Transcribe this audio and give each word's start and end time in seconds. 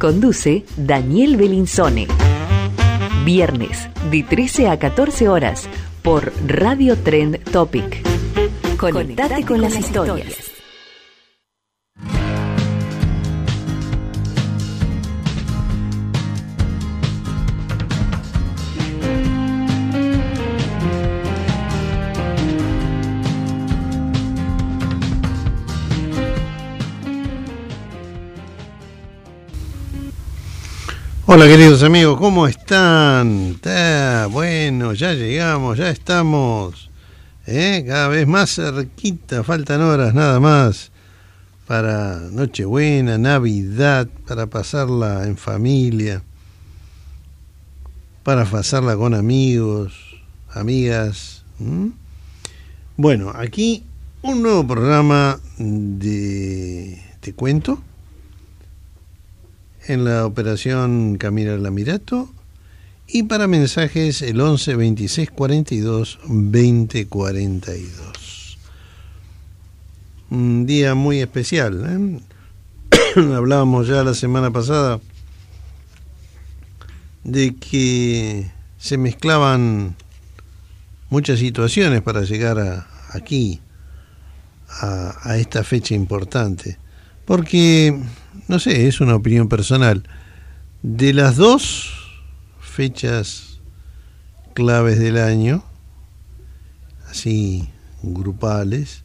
Conduce 0.00 0.64
Daniel 0.78 1.36
Belinzone. 1.36 2.06
Viernes, 3.26 3.90
de 4.10 4.22
13 4.22 4.68
a 4.68 4.78
14 4.78 5.28
horas, 5.28 5.68
por 6.00 6.32
Radio 6.46 6.96
Trend 6.96 7.38
Topic. 7.52 8.00
Conectate 8.78 9.44
con 9.44 9.60
las 9.60 9.78
historias. 9.78 10.59
Hola 31.32 31.46
queridos 31.46 31.84
amigos, 31.84 32.18
¿cómo 32.18 32.48
están? 32.48 33.60
Bueno, 34.32 34.94
ya 34.94 35.12
llegamos, 35.12 35.78
ya 35.78 35.88
estamos 35.88 36.90
¿eh? 37.46 37.84
cada 37.86 38.08
vez 38.08 38.26
más 38.26 38.56
cerquita, 38.56 39.44
faltan 39.44 39.80
horas 39.80 40.12
nada 40.12 40.40
más 40.40 40.90
para 41.68 42.18
Nochebuena, 42.32 43.16
Navidad, 43.16 44.08
para 44.26 44.46
pasarla 44.48 45.24
en 45.28 45.36
familia, 45.36 46.24
para 48.24 48.44
pasarla 48.44 48.96
con 48.96 49.14
amigos, 49.14 49.92
amigas. 50.52 51.44
Bueno, 52.96 53.30
aquí 53.36 53.84
un 54.22 54.42
nuevo 54.42 54.66
programa 54.66 55.38
de 55.58 57.00
Te 57.20 57.34
Cuento 57.34 57.80
en 59.90 60.04
la 60.04 60.24
operación 60.24 61.16
Camino 61.18 61.52
al 61.52 61.66
Amirato 61.66 62.32
y 63.08 63.24
para 63.24 63.48
mensajes 63.48 64.22
el 64.22 64.40
11 64.40 64.76
26 64.76 65.30
42 65.32 66.20
20 66.28 67.08
42. 67.08 68.58
Un 70.30 70.64
día 70.66 70.94
muy 70.94 71.20
especial. 71.20 72.20
¿eh? 72.94 73.16
Hablábamos 73.34 73.88
ya 73.88 74.04
la 74.04 74.14
semana 74.14 74.52
pasada 74.52 75.00
de 77.24 77.56
que 77.56 78.48
se 78.78 78.96
mezclaban 78.96 79.96
muchas 81.08 81.40
situaciones 81.40 82.00
para 82.02 82.22
llegar 82.22 82.60
a, 82.60 82.86
aquí, 83.12 83.60
a 84.68 85.36
esta 85.36 85.64
fecha 85.64 85.96
importante. 85.96 86.78
Porque 87.24 88.00
no 88.50 88.58
sé, 88.58 88.88
es 88.88 89.00
una 89.00 89.14
opinión 89.14 89.48
personal. 89.48 90.02
De 90.82 91.14
las 91.14 91.36
dos 91.36 92.20
fechas 92.60 93.60
claves 94.54 94.98
del 94.98 95.18
año, 95.18 95.62
así 97.08 97.68
grupales, 98.02 99.04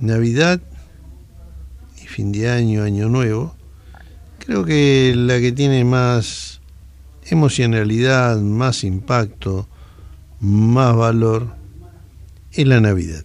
Navidad 0.00 0.60
y 2.02 2.08
fin 2.08 2.32
de 2.32 2.50
año, 2.50 2.82
año 2.82 3.08
nuevo, 3.08 3.54
creo 4.40 4.64
que 4.64 5.14
la 5.16 5.38
que 5.38 5.52
tiene 5.52 5.84
más 5.84 6.60
emocionalidad, 7.26 8.36
más 8.40 8.82
impacto, 8.82 9.68
más 10.40 10.96
valor, 10.96 11.54
es 12.50 12.66
la 12.66 12.80
Navidad. 12.80 13.24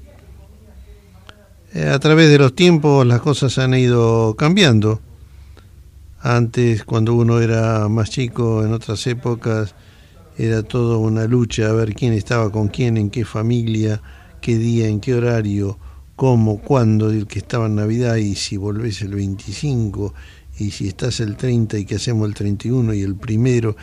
Eh, 1.74 1.90
A 1.90 1.98
través 1.98 2.30
de 2.30 2.38
los 2.38 2.54
tiempos 2.54 3.08
las 3.08 3.22
cosas 3.22 3.58
han 3.58 3.74
ido 3.74 4.36
cambiando. 4.36 5.02
Antes, 6.28 6.84
cuando 6.86 7.14
uno 7.14 7.40
era 7.40 7.88
más 7.88 8.10
chico, 8.10 8.66
en 8.66 8.74
otras 8.74 9.06
épocas, 9.06 9.76
era 10.40 10.64
todo 10.64 10.98
una 10.98 11.26
lucha 11.26 11.70
a 11.70 11.74
ver 11.74 11.94
quién 11.94 12.14
estaba 12.14 12.52
con 12.52 12.68
quién, 12.68 12.98
en 12.98 13.12
qué 13.12 13.26
familia, 13.26 14.02
qué 14.42 14.58
día, 14.58 14.88
en 14.88 15.02
qué 15.02 15.14
horario, 15.14 15.78
cómo, 16.16 16.62
cuándo, 16.62 17.12
el 17.12 17.28
que 17.28 17.38
estaba 17.38 17.68
en 17.68 17.76
Navidad 17.76 18.16
y 18.16 18.34
si 18.34 18.58
volvés 18.58 19.04
el 19.04 19.14
25 19.14 20.16
y 20.58 20.72
si 20.72 20.88
estás 20.88 21.20
el 21.20 21.38
30 21.38 21.78
y 21.78 21.86
que 21.86 21.98
hacemos 21.98 22.28
el 22.28 22.34
31 22.34 22.96
y 22.96 23.04
el 23.04 23.16
primero. 23.16 23.76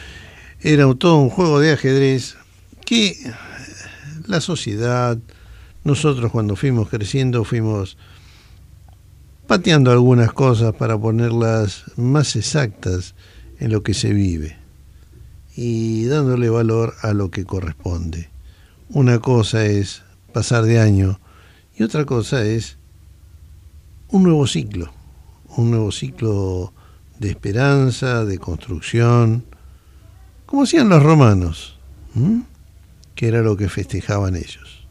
Era 0.60 0.92
todo 0.96 1.18
un 1.18 1.30
juego 1.30 1.60
de 1.60 1.70
ajedrez 1.70 2.34
que 2.84 3.18
la 4.26 4.40
sociedad, 4.40 5.16
nosotros 5.84 6.32
cuando 6.32 6.56
fuimos 6.56 6.88
creciendo 6.88 7.44
fuimos 7.44 7.96
pateando 9.46 9.90
algunas 9.90 10.32
cosas 10.32 10.74
para 10.74 10.98
ponerlas 10.98 11.84
más 11.96 12.36
exactas 12.36 13.14
en 13.58 13.72
lo 13.72 13.82
que 13.82 13.94
se 13.94 14.12
vive 14.12 14.56
y 15.56 16.04
dándole 16.06 16.48
valor 16.48 16.94
a 17.02 17.12
lo 17.12 17.30
que 17.30 17.44
corresponde. 17.44 18.30
Una 18.88 19.18
cosa 19.18 19.64
es 19.64 20.02
pasar 20.32 20.64
de 20.64 20.80
año 20.80 21.20
y 21.76 21.82
otra 21.82 22.04
cosa 22.04 22.44
es 22.44 22.76
un 24.08 24.22
nuevo 24.24 24.46
ciclo, 24.46 24.92
un 25.56 25.70
nuevo 25.70 25.90
ciclo 25.92 26.72
de 27.18 27.30
esperanza, 27.30 28.24
de 28.24 28.38
construcción, 28.38 29.44
como 30.46 30.64
hacían 30.64 30.88
los 30.88 31.02
romanos, 31.02 31.78
que 33.14 33.28
era 33.28 33.40
lo 33.42 33.56
que 33.56 33.68
festejaban 33.68 34.36
ellos. 34.36 34.86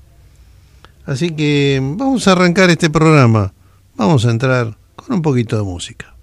Así 1.06 1.32
que 1.32 1.80
vamos 1.82 2.28
a 2.28 2.32
arrancar 2.32 2.70
este 2.70 2.90
programa. 2.90 3.54
Vamos 4.02 4.26
a 4.26 4.32
entrar 4.32 4.76
con 4.96 5.14
un 5.18 5.22
poquito 5.22 5.58
de 5.58 5.62
música. 5.62 6.16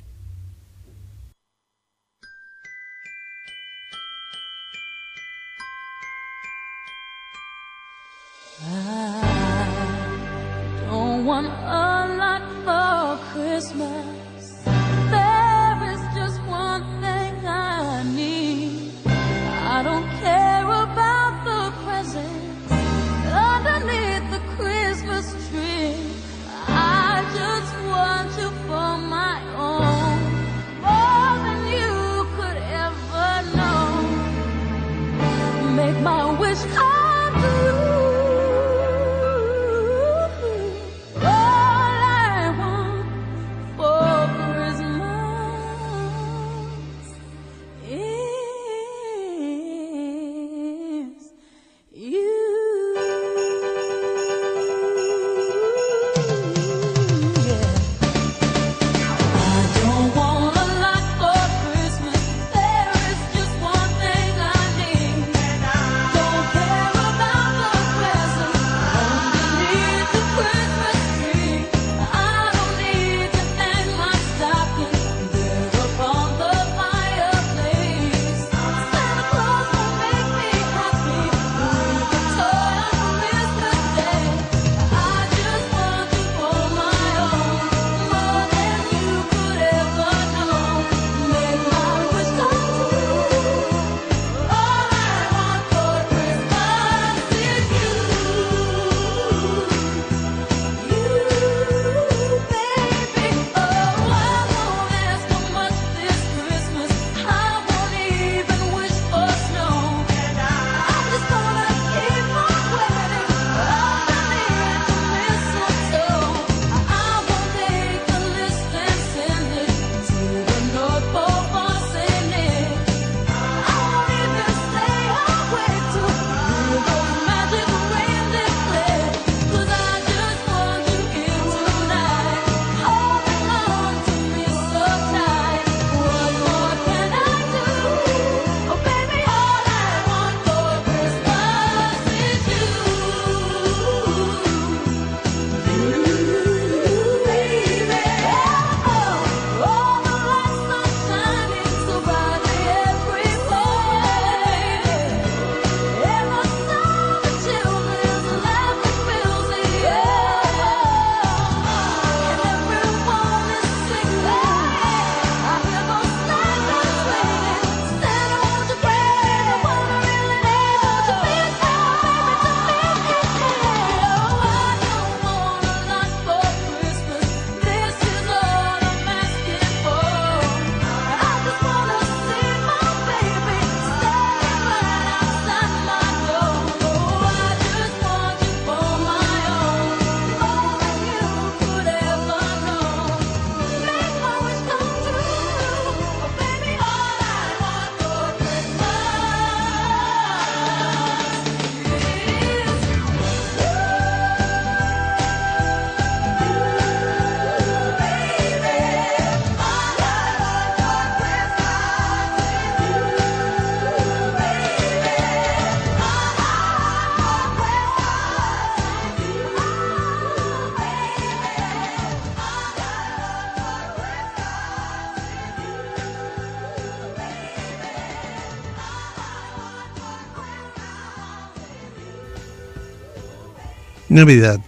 Navidad. 234.18 234.60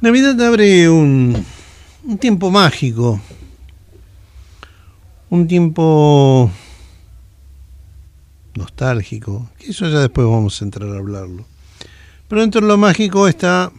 Navidad 0.00 0.40
abre 0.40 0.88
un, 0.88 1.44
tiempo 2.18 2.50
mágico, 2.50 3.20
un 5.28 5.46
tiempo 5.46 6.50
nostálgico, 8.54 9.50
que 9.58 9.72
eso 9.72 9.90
ya 9.90 9.98
después 9.98 10.26
vamos 10.26 10.58
a 10.58 10.64
entrar 10.64 10.88
a 10.88 10.96
hablarlo. 10.96 11.44
Pero 12.28 12.40
dentro 12.40 12.62
de 12.62 12.68
lo 12.68 12.78
mágico 12.78 13.28
está 13.28 13.70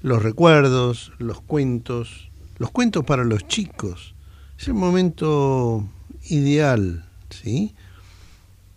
los 0.00 0.22
recuerdos, 0.22 1.10
los 1.18 1.40
cuentos, 1.40 2.30
los 2.58 2.70
cuentos 2.70 3.04
para 3.04 3.24
los 3.24 3.48
chicos. 3.48 4.14
Es 4.56 4.68
el 4.68 4.74
momento 4.74 5.88
ideal, 6.28 7.04
¿sí? 7.30 7.74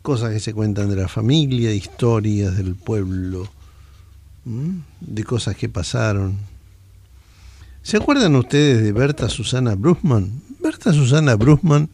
Cosas 0.01 0.31
que 0.33 0.39
se 0.39 0.55
cuentan 0.55 0.89
de 0.89 0.95
la 0.95 1.07
familia, 1.07 1.71
historias 1.71 2.57
del 2.57 2.73
pueblo. 2.73 3.47
De 4.45 5.23
cosas 5.23 5.55
que 5.55 5.69
pasaron. 5.69 6.37
¿Se 7.81 7.97
acuerdan 7.97 8.35
ustedes 8.35 8.83
de 8.83 8.91
Berta 8.91 9.29
Susana 9.29 9.75
Brusman? 9.75 10.41
Berta 10.59 10.93
Susana 10.93 11.35
Brusman 11.35 11.89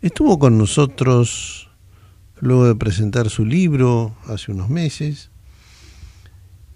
estuvo 0.00 0.38
con 0.38 0.58
nosotros 0.58 1.68
luego 2.40 2.66
de 2.66 2.74
presentar 2.74 3.30
su 3.30 3.44
libro 3.44 4.14
hace 4.26 4.52
unos 4.52 4.68
meses. 4.68 5.30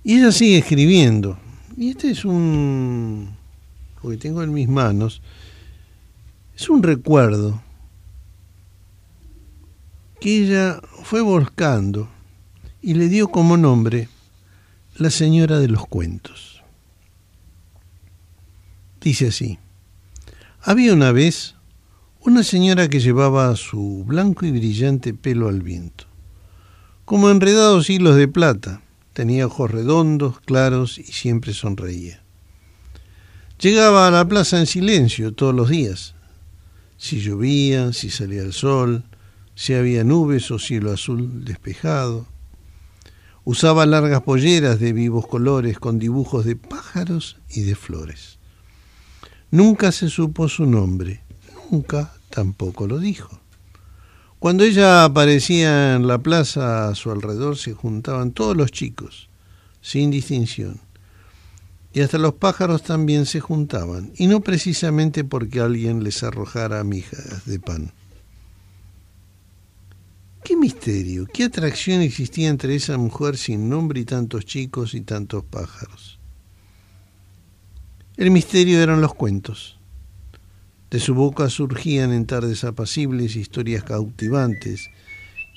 Y 0.04 0.18
ella 0.18 0.32
sigue 0.32 0.58
escribiendo. 0.58 1.38
Y 1.76 1.90
este 1.90 2.10
es 2.10 2.24
un, 2.24 3.36
lo 4.02 4.10
que 4.10 4.16
tengo 4.16 4.42
en 4.42 4.54
mis 4.54 4.68
manos, 4.68 5.20
es 6.56 6.70
un 6.70 6.82
recuerdo 6.82 7.60
que 10.20 10.44
ella 10.44 10.80
fue 11.02 11.20
volcando 11.20 12.08
y 12.80 12.94
le 12.94 13.08
dio 13.08 13.28
como 13.28 13.56
nombre 13.56 14.08
La 14.98 15.10
Señora 15.10 15.58
de 15.58 15.68
los 15.68 15.86
Cuentos. 15.86 16.62
Dice 18.98 19.28
así, 19.28 19.58
había 20.62 20.94
una 20.94 21.12
vez 21.12 21.54
una 22.20 22.42
señora 22.42 22.88
que 22.88 23.00
llevaba 23.00 23.54
su 23.56 24.04
blanco 24.06 24.46
y 24.46 24.52
brillante 24.52 25.12
pelo 25.12 25.48
al 25.48 25.60
viento, 25.60 26.06
como 27.04 27.28
enredados 27.28 27.90
hilos 27.90 28.16
de 28.16 28.26
plata, 28.26 28.80
tenía 29.12 29.46
ojos 29.46 29.70
redondos, 29.70 30.40
claros 30.40 30.96
y 30.96 31.04
siempre 31.04 31.52
sonreía. 31.52 32.22
Llegaba 33.60 34.08
a 34.08 34.10
la 34.10 34.26
plaza 34.26 34.58
en 34.58 34.66
silencio 34.66 35.34
todos 35.34 35.54
los 35.54 35.68
días, 35.68 36.14
si 36.96 37.20
llovía, 37.20 37.92
si 37.92 38.08
salía 38.08 38.40
el 38.40 38.54
sol, 38.54 39.04
si 39.54 39.74
había 39.74 40.04
nubes 40.04 40.50
o 40.50 40.58
cielo 40.58 40.90
azul 40.90 41.44
despejado. 41.44 42.26
Usaba 43.48 43.86
largas 43.86 44.22
polleras 44.22 44.80
de 44.80 44.92
vivos 44.92 45.28
colores 45.28 45.78
con 45.78 46.00
dibujos 46.00 46.44
de 46.44 46.56
pájaros 46.56 47.36
y 47.48 47.60
de 47.60 47.76
flores. 47.76 48.40
Nunca 49.52 49.92
se 49.92 50.08
supo 50.08 50.48
su 50.48 50.66
nombre, 50.66 51.22
nunca 51.70 52.12
tampoco 52.28 52.88
lo 52.88 52.98
dijo. 52.98 53.38
Cuando 54.40 54.64
ella 54.64 55.04
aparecía 55.04 55.94
en 55.94 56.08
la 56.08 56.18
plaza 56.18 56.88
a 56.88 56.96
su 56.96 57.12
alrededor 57.12 57.56
se 57.56 57.72
juntaban 57.72 58.32
todos 58.32 58.56
los 58.56 58.72
chicos, 58.72 59.28
sin 59.80 60.10
distinción. 60.10 60.80
Y 61.92 62.00
hasta 62.00 62.18
los 62.18 62.34
pájaros 62.34 62.82
también 62.82 63.26
se 63.26 63.38
juntaban, 63.38 64.10
y 64.16 64.26
no 64.26 64.40
precisamente 64.40 65.22
porque 65.22 65.60
alguien 65.60 66.02
les 66.02 66.24
arrojara 66.24 66.82
migas 66.82 67.46
de 67.46 67.60
pan. 67.60 67.92
¿Qué 70.46 70.54
misterio, 70.56 71.26
qué 71.26 71.42
atracción 71.42 72.02
existía 72.02 72.48
entre 72.48 72.76
esa 72.76 72.96
mujer 72.98 73.36
sin 73.36 73.68
nombre 73.68 73.98
y 73.98 74.04
tantos 74.04 74.44
chicos 74.44 74.94
y 74.94 75.00
tantos 75.00 75.42
pájaros? 75.42 76.20
El 78.16 78.30
misterio 78.30 78.80
eran 78.80 79.00
los 79.00 79.12
cuentos. 79.12 79.80
De 80.88 81.00
su 81.00 81.16
boca 81.16 81.50
surgían 81.50 82.12
en 82.12 82.26
tardes 82.26 82.62
apacibles 82.62 83.34
historias 83.34 83.82
cautivantes 83.82 84.88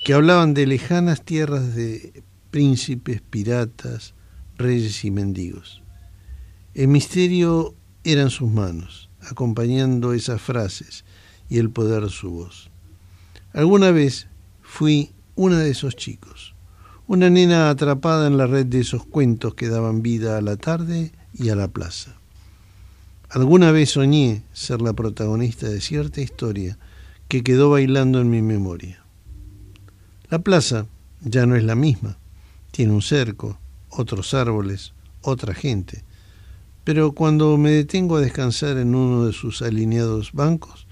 que 0.04 0.12
hablaban 0.12 0.54
de 0.54 0.66
lejanas 0.66 1.24
tierras 1.24 1.72
de 1.76 2.24
príncipes, 2.50 3.20
piratas, 3.20 4.14
reyes 4.56 5.04
y 5.04 5.12
mendigos. 5.12 5.84
El 6.74 6.88
misterio 6.88 7.76
eran 8.02 8.30
sus 8.30 8.50
manos, 8.50 9.08
acompañando 9.20 10.14
esas 10.14 10.42
frases 10.42 11.04
y 11.48 11.58
el 11.58 11.70
poder 11.70 12.02
de 12.02 12.10
su 12.10 12.30
voz. 12.32 12.72
Alguna 13.52 13.92
vez 13.92 14.26
fui 14.70 15.10
una 15.34 15.58
de 15.58 15.70
esos 15.70 15.96
chicos, 15.96 16.54
una 17.08 17.28
nena 17.28 17.70
atrapada 17.70 18.28
en 18.28 18.38
la 18.38 18.46
red 18.46 18.66
de 18.66 18.80
esos 18.80 19.04
cuentos 19.04 19.54
que 19.54 19.68
daban 19.68 20.00
vida 20.00 20.38
a 20.38 20.40
la 20.40 20.56
tarde 20.56 21.10
y 21.34 21.48
a 21.48 21.56
la 21.56 21.66
plaza. 21.66 22.14
Alguna 23.28 23.72
vez 23.72 23.90
soñé 23.90 24.44
ser 24.52 24.80
la 24.80 24.92
protagonista 24.92 25.68
de 25.68 25.80
cierta 25.80 26.20
historia 26.20 26.78
que 27.26 27.42
quedó 27.42 27.70
bailando 27.70 28.20
en 28.20 28.30
mi 28.30 28.42
memoria. 28.42 29.04
La 30.28 30.38
plaza 30.38 30.86
ya 31.20 31.46
no 31.46 31.56
es 31.56 31.64
la 31.64 31.74
misma. 31.74 32.16
Tiene 32.70 32.92
un 32.92 33.02
cerco, 33.02 33.58
otros 33.90 34.34
árboles, 34.34 34.94
otra 35.20 35.52
gente. 35.52 36.04
Pero 36.84 37.12
cuando 37.12 37.56
me 37.58 37.72
detengo 37.72 38.16
a 38.16 38.20
descansar 38.20 38.78
en 38.78 38.94
uno 38.94 39.26
de 39.26 39.32
sus 39.32 39.62
alineados 39.62 40.32
bancos, 40.32 40.86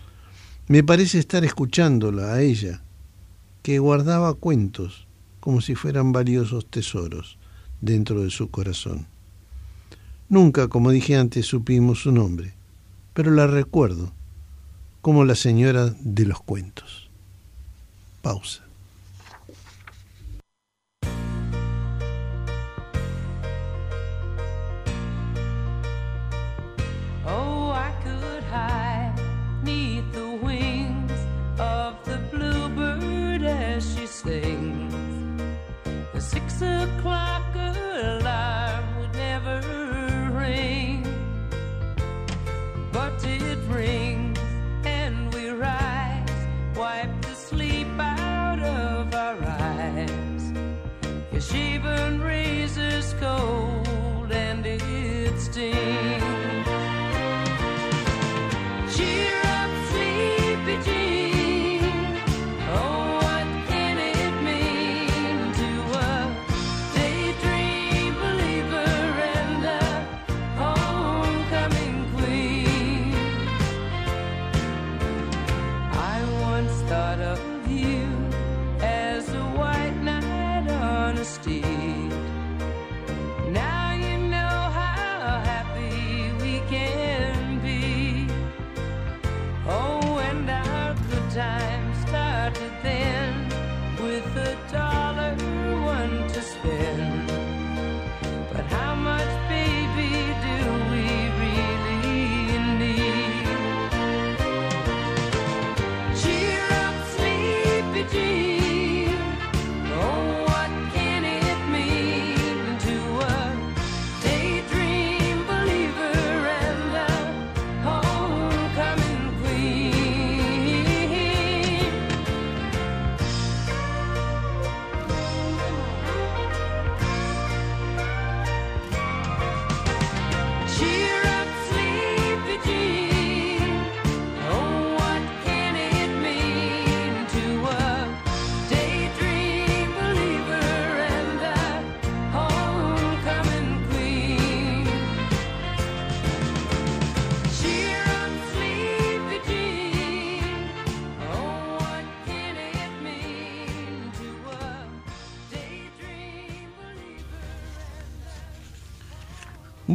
me 0.67 0.83
parece 0.83 1.21
estar 1.21 1.45
escuchándola 1.45 2.35
a 2.35 2.43
ella, 2.43 2.83
que 3.69 3.81
guardaba 3.81 4.33
cuentos 4.33 5.07
como 5.41 5.61
si 5.61 5.75
fueran 5.75 6.11
valiosos 6.11 6.65
tesoros 6.65 7.37
dentro 7.83 8.23
de 8.23 8.31
su 8.31 8.51
corazón. 8.51 9.07
Nunca, 10.31 10.69
como 10.69 10.91
dije 10.91 11.19
antes, 11.19 11.45
supimos 11.45 12.01
su 12.01 12.11
nombre, 12.11 12.55
pero 13.13 13.31
la 13.31 13.47
recuerdo 13.47 14.11
como 15.03 15.27
la 15.27 15.35
señora 15.35 15.95
de 16.01 16.25
los 16.25 16.41
cuentos. 16.41 17.11
Pausa. 18.23 18.68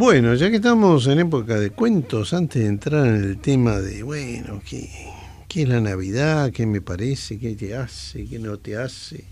Bueno, 0.03 0.35
ya 0.35 0.49
que 0.49 0.57
estamos 0.57 1.07
en 1.07 1.19
época 1.19 1.57
de 1.57 1.69
cuentos, 1.69 2.33
antes 2.33 2.61
de 2.61 2.67
entrar 2.67 3.07
en 3.07 3.23
el 3.23 3.37
tema 3.37 3.79
de, 3.79 4.03
bueno, 4.03 4.61
¿qué, 4.69 4.89
qué 5.47 5.61
es 5.61 5.69
la 5.69 5.79
Navidad? 5.79 6.51
¿Qué 6.51 6.65
me 6.65 6.81
parece? 6.81 7.39
¿Qué 7.39 7.55
te 7.55 7.73
hace? 7.73 8.25
¿Qué 8.25 8.37
no 8.37 8.57
te 8.57 8.75
hace? 8.75 9.23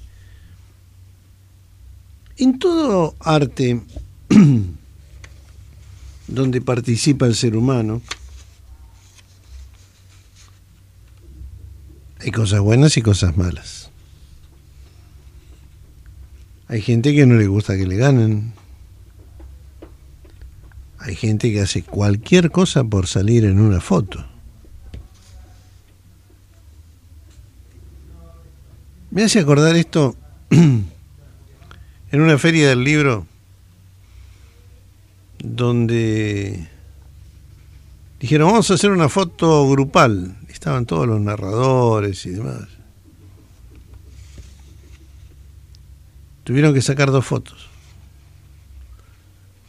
En 2.37 2.57
todo 2.57 3.17
arte 3.19 3.81
donde 6.27 6.61
participa 6.61 7.25
el 7.25 7.35
ser 7.35 7.57
humano, 7.57 8.01
hay 12.17 12.31
cosas 12.31 12.61
buenas 12.61 12.95
y 12.95 13.01
cosas 13.01 13.35
malas. 13.35 13.91
Hay 16.69 16.81
gente 16.81 17.13
que 17.13 17.25
no 17.25 17.35
le 17.35 17.47
gusta 17.47 17.75
que 17.75 17.85
le 17.85 17.97
ganen. 17.97 18.60
Hay 21.03 21.15
gente 21.15 21.51
que 21.51 21.61
hace 21.61 21.81
cualquier 21.81 22.51
cosa 22.51 22.83
por 22.83 23.07
salir 23.07 23.43
en 23.45 23.59
una 23.59 23.81
foto. 23.81 24.23
Me 29.09 29.23
hace 29.23 29.39
acordar 29.39 29.75
esto 29.75 30.15
en 30.51 30.85
una 32.11 32.37
feria 32.37 32.69
del 32.69 32.83
libro 32.83 33.25
donde 35.39 36.69
dijeron 38.19 38.51
vamos 38.51 38.69
a 38.69 38.75
hacer 38.75 38.91
una 38.91 39.09
foto 39.09 39.67
grupal. 39.71 40.37
Estaban 40.49 40.85
todos 40.85 41.07
los 41.07 41.19
narradores 41.19 42.27
y 42.27 42.29
demás. 42.29 42.67
Tuvieron 46.43 46.75
que 46.75 46.81
sacar 46.83 47.09
dos 47.09 47.25
fotos 47.25 47.70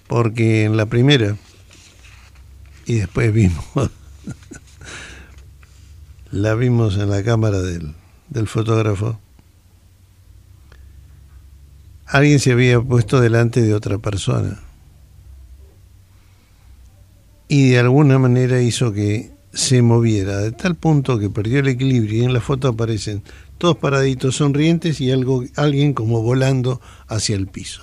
porque 0.06 0.64
en 0.64 0.76
la 0.76 0.86
primera, 0.86 1.36
y 2.86 2.94
después 2.94 3.32
vimos, 3.32 3.64
la 6.30 6.54
vimos 6.54 6.96
en 6.96 7.10
la 7.10 7.22
cámara 7.22 7.60
del, 7.60 7.94
del 8.28 8.48
fotógrafo, 8.48 9.18
alguien 12.06 12.40
se 12.40 12.52
había 12.52 12.80
puesto 12.80 13.20
delante 13.20 13.62
de 13.62 13.74
otra 13.74 13.98
persona 13.98 14.60
y 17.48 17.70
de 17.70 17.78
alguna 17.78 18.18
manera 18.18 18.62
hizo 18.62 18.92
que 18.92 19.30
se 19.52 19.82
moviera, 19.82 20.38
de 20.38 20.52
tal 20.52 20.74
punto 20.74 21.18
que 21.18 21.28
perdió 21.28 21.60
el 21.60 21.68
equilibrio 21.68 22.22
y 22.22 22.24
en 22.24 22.32
la 22.32 22.40
foto 22.40 22.68
aparecen 22.68 23.22
todos 23.58 23.76
paraditos 23.76 24.36
sonrientes 24.36 25.00
y 25.02 25.10
algo, 25.10 25.44
alguien 25.56 25.92
como 25.92 26.22
volando 26.22 26.80
hacia 27.08 27.36
el 27.36 27.48
piso. 27.48 27.82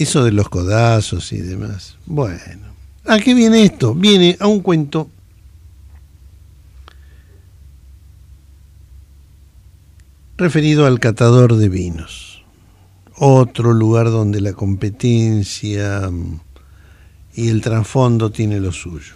Eso 0.00 0.24
de 0.24 0.32
los 0.32 0.48
codazos 0.48 1.30
y 1.34 1.42
demás. 1.42 1.96
Bueno, 2.06 2.68
¿a 3.04 3.18
qué 3.18 3.34
viene 3.34 3.64
esto? 3.64 3.94
Viene 3.94 4.34
a 4.40 4.46
un 4.46 4.60
cuento 4.60 5.10
referido 10.38 10.86
al 10.86 11.00
catador 11.00 11.56
de 11.56 11.68
vinos. 11.68 12.42
Otro 13.14 13.74
lugar 13.74 14.06
donde 14.06 14.40
la 14.40 14.54
competencia 14.54 16.08
mm, 16.10 16.40
y 17.34 17.48
el 17.50 17.60
trasfondo 17.60 18.30
tiene 18.30 18.58
lo 18.58 18.72
suyo. 18.72 19.12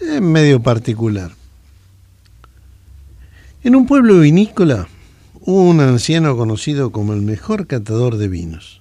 Es 0.00 0.20
medio 0.20 0.60
particular. 0.60 1.30
En 3.62 3.76
un 3.76 3.86
pueblo 3.86 4.18
vinícola 4.18 4.88
un 5.44 5.80
anciano 5.80 6.36
conocido 6.36 6.92
como 6.92 7.14
el 7.14 7.22
mejor 7.22 7.66
catador 7.66 8.16
de 8.16 8.28
vinos, 8.28 8.80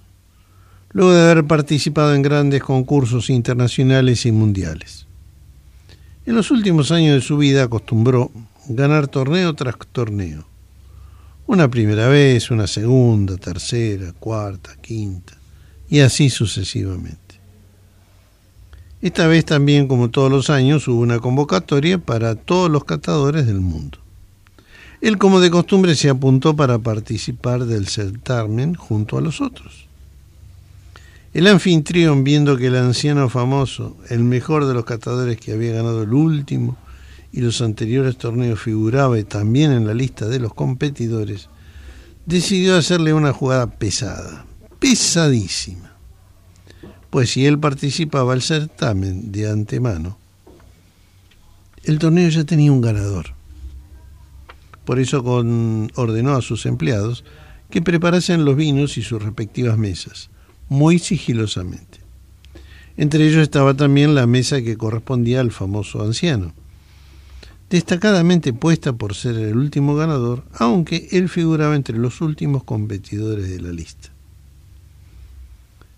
luego 0.92 1.12
de 1.12 1.24
haber 1.24 1.46
participado 1.46 2.14
en 2.14 2.22
grandes 2.22 2.62
concursos 2.62 3.32
internacionales 3.32 4.28
y 4.28 4.32
mundiales. 4.32 5.08
En 6.26 6.36
los 6.36 6.52
últimos 6.52 6.92
años 6.92 7.16
de 7.16 7.22
su 7.22 7.38
vida 7.38 7.64
acostumbró 7.64 8.32
ganar 8.68 9.08
torneo 9.08 9.56
tras 9.56 9.76
torneo. 9.92 10.46
Una 11.48 11.70
primera 11.70 12.08
vez, 12.08 12.52
una 12.52 12.68
segunda, 12.68 13.38
tercera, 13.38 14.14
cuarta, 14.14 14.76
quinta, 14.80 15.34
y 15.90 16.02
así 16.02 16.30
sucesivamente. 16.30 17.20
Esta 19.02 19.26
vez 19.26 19.46
también, 19.46 19.88
como 19.88 20.12
todos 20.12 20.30
los 20.32 20.52
años, 20.52 20.88
hubo 20.88 21.02
una 21.02 21.20
convocatoria 21.20 21.98
para 21.98 22.36
todos 22.36 22.70
los 22.70 22.84
catadores 22.84 23.48
del 23.48 23.62
mundo. 23.62 23.98
Él, 25.02 25.18
como 25.18 25.40
de 25.40 25.50
costumbre, 25.50 25.96
se 25.96 26.10
apuntó 26.10 26.56
para 26.56 26.78
participar 26.78 27.66
del 27.66 27.88
certamen 27.88 28.76
junto 28.76 29.18
a 29.18 29.22
los 29.22 29.42
otros. 29.42 29.88
El 31.34 31.48
anfitrión, 31.48 32.24
viendo 32.24 32.56
que 32.56 32.68
el 32.68 32.76
anciano 32.76 33.28
famoso, 33.28 33.98
el 34.10 34.24
mejor 34.24 34.66
de 34.66 34.76
los 34.76 34.86
catadores 34.86 35.40
que 35.40 35.54
había 35.54 35.74
ganado 35.74 36.04
el 36.04 36.14
último 36.14 36.78
y 37.32 37.42
los 37.42 37.62
anteriores 37.62 38.18
torneos, 38.18 38.60
figuraba 38.60 39.18
y 39.18 39.24
también 39.24 39.72
en 39.72 39.88
la 39.88 39.96
lista 39.96 40.28
de 40.28 40.40
los 40.40 40.54
competidores, 40.54 41.48
decidió 42.28 42.78
hacerle 42.78 43.14
una 43.14 43.34
jugada 43.34 43.68
pesada, 43.68 44.46
pesadísima. 44.80 45.94
Pues 47.10 47.32
si 47.32 47.48
él 47.48 47.58
participaba 47.58 48.34
al 48.34 48.44
certamen 48.44 49.32
de 49.32 49.50
antemano, 49.50 50.18
el 51.84 51.98
torneo 51.98 52.30
ya 52.30 52.44
tenía 52.44 52.72
un 52.72 52.82
ganador. 52.82 53.41
Por 54.86 55.00
eso 55.00 55.24
ordenó 55.24 56.34
a 56.34 56.42
sus 56.42 56.66
empleados 56.66 57.24
que 57.70 57.82
preparasen 57.82 58.46
los 58.46 58.56
vinos 58.56 58.98
y 58.98 59.02
sus 59.02 59.22
respectivas 59.22 59.78
mesas, 59.78 60.30
muy 60.70 61.00
sigilosamente. 61.00 62.00
Entre 62.98 63.26
ellos 63.26 63.42
estaba 63.42 63.74
también 63.74 64.16
la 64.16 64.28
mesa 64.28 64.62
que 64.62 64.78
correspondía 64.78 65.40
al 65.40 65.52
famoso 65.52 66.04
anciano, 66.04 66.54
destacadamente 67.70 68.52
puesta 68.52 68.92
por 68.92 69.16
ser 69.16 69.38
el 69.38 69.56
último 69.56 69.96
ganador, 69.96 70.44
aunque 70.54 71.08
él 71.12 71.30
figuraba 71.30 71.76
entre 71.76 71.98
los 71.98 72.20
últimos 72.20 72.66
competidores 72.66 73.50
de 73.50 73.62
la 73.62 73.72
lista. 73.72 74.10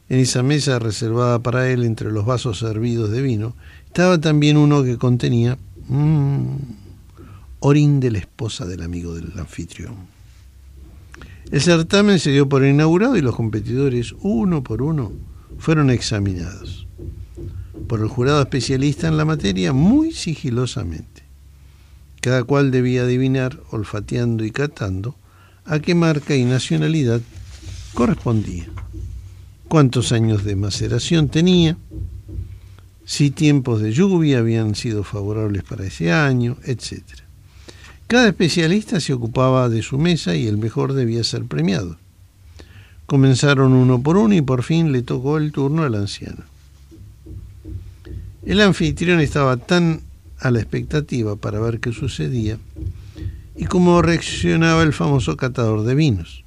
En 0.08 0.20
esa 0.20 0.44
mesa 0.44 0.78
reservada 0.78 1.40
para 1.40 1.72
él 1.72 1.84
entre 1.84 2.12
los 2.12 2.26
vasos 2.26 2.60
servidos 2.60 3.10
de 3.10 3.24
vino 3.24 3.56
estaba 3.88 4.22
también 4.22 4.58
uno 4.58 4.84
que 4.84 4.98
contenía 4.98 5.58
mmm, 5.88 6.56
orín 7.66 8.02
de 8.02 8.12
la 8.12 8.18
esposa 8.18 8.66
del 8.66 8.84
amigo 8.84 9.16
del 9.16 9.32
anfitrión. 9.40 9.96
El 11.50 11.62
certamen 11.62 12.20
se 12.20 12.32
dio 12.32 12.50
por 12.50 12.66
inaugurado 12.66 13.16
y 13.16 13.22
los 13.22 13.36
competidores, 13.36 14.14
uno 14.20 14.64
por 14.64 14.82
uno, 14.82 15.14
fueron 15.58 15.90
examinados 15.90 16.88
por 17.88 18.02
el 18.02 18.08
jurado 18.08 18.42
especialista 18.42 19.08
en 19.08 19.18
la 19.18 19.26
materia 19.26 19.72
muy 19.72 20.12
sigilosamente. 20.12 21.24
Cada 22.22 22.44
cual 22.44 22.72
debía 22.72 23.04
adivinar, 23.04 23.62
olfateando 23.72 24.44
y 24.46 24.52
catando, 24.52 25.16
a 25.66 25.80
qué 25.80 25.96
marca 25.96 26.36
y 26.36 26.44
nacionalidad 26.44 27.22
correspondía 27.94 28.68
cuántos 29.68 30.12
años 30.12 30.44
de 30.44 30.56
maceración 30.56 31.30
tenía, 31.30 31.78
si 33.06 33.32
tiempos 33.32 33.82
de 33.82 33.92
lluvia 33.92 34.40
habían 34.40 34.76
sido 34.76 35.04
favorables 35.04 35.64
para 35.64 35.86
ese 35.86 36.12
año, 36.12 36.58
etc. 36.64 37.23
Cada 38.08 38.28
especialista 38.28 39.00
se 39.00 39.14
ocupaba 39.14 39.70
de 39.70 39.82
su 39.82 39.98
mesa 39.98 40.36
y 40.36 40.48
el 40.48 40.58
mejor 40.58 40.94
debía 40.94 41.24
ser 41.24 41.46
premiado. 41.46 41.98
Comenzaron 43.06 43.74
uno 43.74 44.02
por 44.02 44.18
uno 44.18 44.36
y 44.36 44.42
por 44.42 44.64
fin 44.64 44.92
le 44.92 45.02
tocó 45.02 45.38
el 45.38 45.52
turno 45.52 45.84
al 45.84 45.96
anciano. 45.96 46.44
El 48.46 48.62
anfitrión 48.62 49.20
estaba 49.20 49.58
tan 49.58 50.02
a 50.40 50.52
la 50.52 50.60
expectativa 50.60 51.36
para 51.36 51.60
ver 51.60 51.80
qué 51.80 51.92
sucedía 51.94 52.58
y 53.56 53.66
cómo 53.66 54.02
reaccionaba 54.02 54.84
el 54.84 54.94
famoso 54.94 55.38
catador 55.38 55.84
de 55.84 55.96
vinos. 55.96 56.44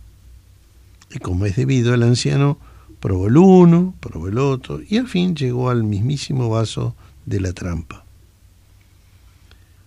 Y 1.11 1.19
como 1.19 1.47
es 1.47 1.57
debido, 1.57 1.95
el 1.95 2.03
anciano 2.03 2.59
Probó 3.01 3.29
el 3.29 3.37
uno, 3.37 3.95
probó 4.01 4.29
el 4.29 4.39
otro 4.39 4.81
y 4.89 4.97
al 4.97 5.07
fin 5.07 5.37
llegó 5.37 5.71
al 5.71 5.85
mismísimo 5.85 6.49
vaso 6.49 6.97
de 7.25 7.41
la 7.41 7.53
trampa. 7.53 8.05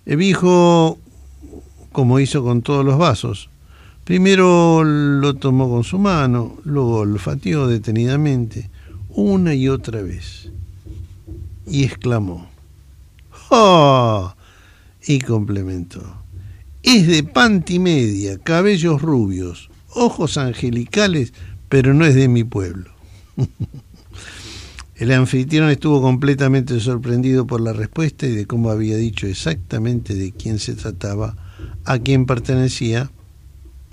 El 0.05 0.17
como 1.99 2.21
hizo 2.21 2.41
con 2.45 2.61
todos 2.61 2.85
los 2.85 2.97
vasos, 2.97 3.49
primero 4.05 4.85
lo 4.85 5.33
tomó 5.33 5.69
con 5.69 5.83
su 5.83 5.99
mano, 5.99 6.55
luego 6.63 6.99
olfateó 6.99 7.67
detenidamente, 7.67 8.69
una 9.09 9.53
y 9.53 9.67
otra 9.67 10.01
vez, 10.01 10.49
y 11.67 11.83
exclamó, 11.83 12.47
¡Oh! 13.49 14.33
y 15.05 15.19
complementó, 15.19 16.01
es 16.83 17.05
de 17.05 17.21
pantimedia, 17.23 18.37
cabellos 18.37 19.01
rubios, 19.01 19.69
ojos 19.93 20.37
angelicales, 20.37 21.33
pero 21.67 21.93
no 21.93 22.05
es 22.05 22.15
de 22.15 22.29
mi 22.29 22.45
pueblo. 22.45 22.91
El 24.95 25.11
anfitrión 25.11 25.69
estuvo 25.69 26.01
completamente 26.01 26.79
sorprendido 26.79 27.45
por 27.45 27.59
la 27.59 27.73
respuesta 27.73 28.25
y 28.25 28.31
de 28.31 28.45
cómo 28.45 28.69
había 28.69 28.95
dicho 28.95 29.27
exactamente 29.27 30.15
de 30.15 30.31
quién 30.31 30.59
se 30.59 30.75
trataba, 30.75 31.35
a 31.85 31.99
quién 31.99 32.25
pertenecía 32.25 33.11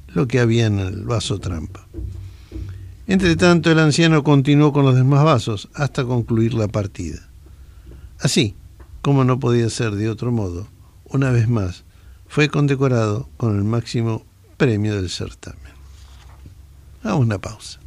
lo 0.08 0.26
que 0.26 0.40
había 0.40 0.66
en 0.66 0.78
el 0.78 1.04
vaso 1.04 1.38
trampa. 1.38 1.86
Entre 3.06 3.36
tanto, 3.36 3.70
el 3.70 3.78
anciano 3.78 4.24
continuó 4.24 4.72
con 4.72 4.84
los 4.84 4.96
demás 4.96 5.22
vasos 5.24 5.68
hasta 5.74 6.04
concluir 6.04 6.54
la 6.54 6.68
partida. 6.68 7.28
Así, 8.18 8.54
como 9.02 9.24
no 9.24 9.38
podía 9.38 9.70
ser 9.70 9.92
de 9.92 10.08
otro 10.08 10.32
modo, 10.32 10.66
una 11.04 11.30
vez 11.30 11.48
más, 11.48 11.84
fue 12.26 12.48
condecorado 12.48 13.28
con 13.36 13.56
el 13.56 13.62
máximo 13.62 14.24
premio 14.56 14.96
del 14.96 15.10
certamen. 15.10 15.72
Hagamos 17.02 17.26
una 17.26 17.38
pausa. 17.38 17.78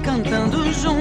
cantando 0.00 0.64
junto. 0.72 0.95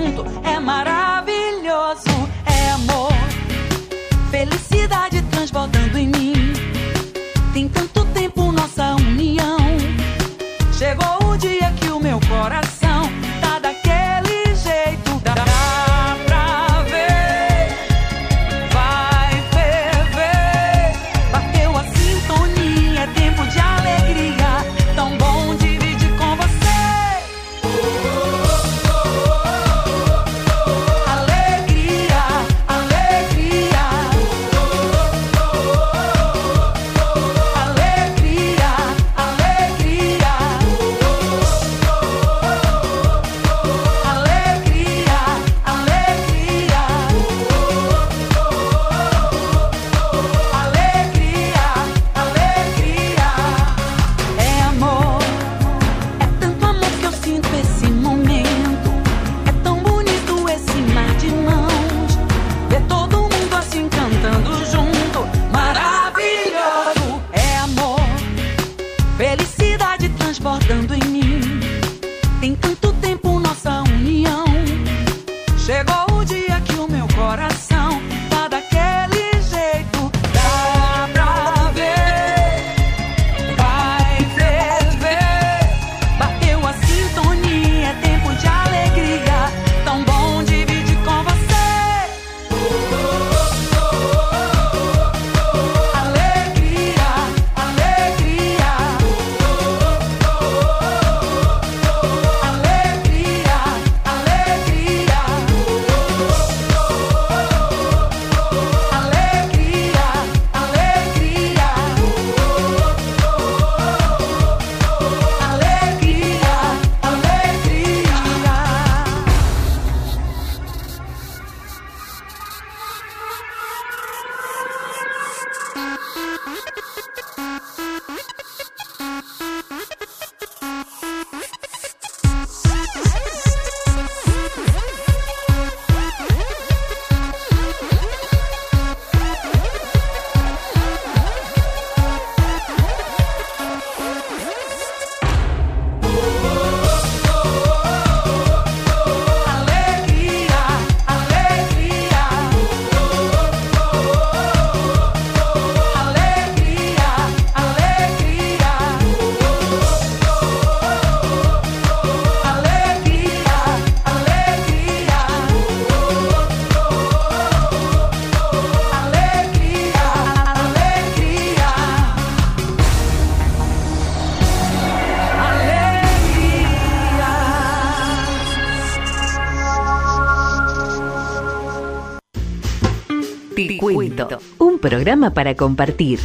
Programa 184.90 185.34
para 185.34 185.56
compartir. 185.56 186.20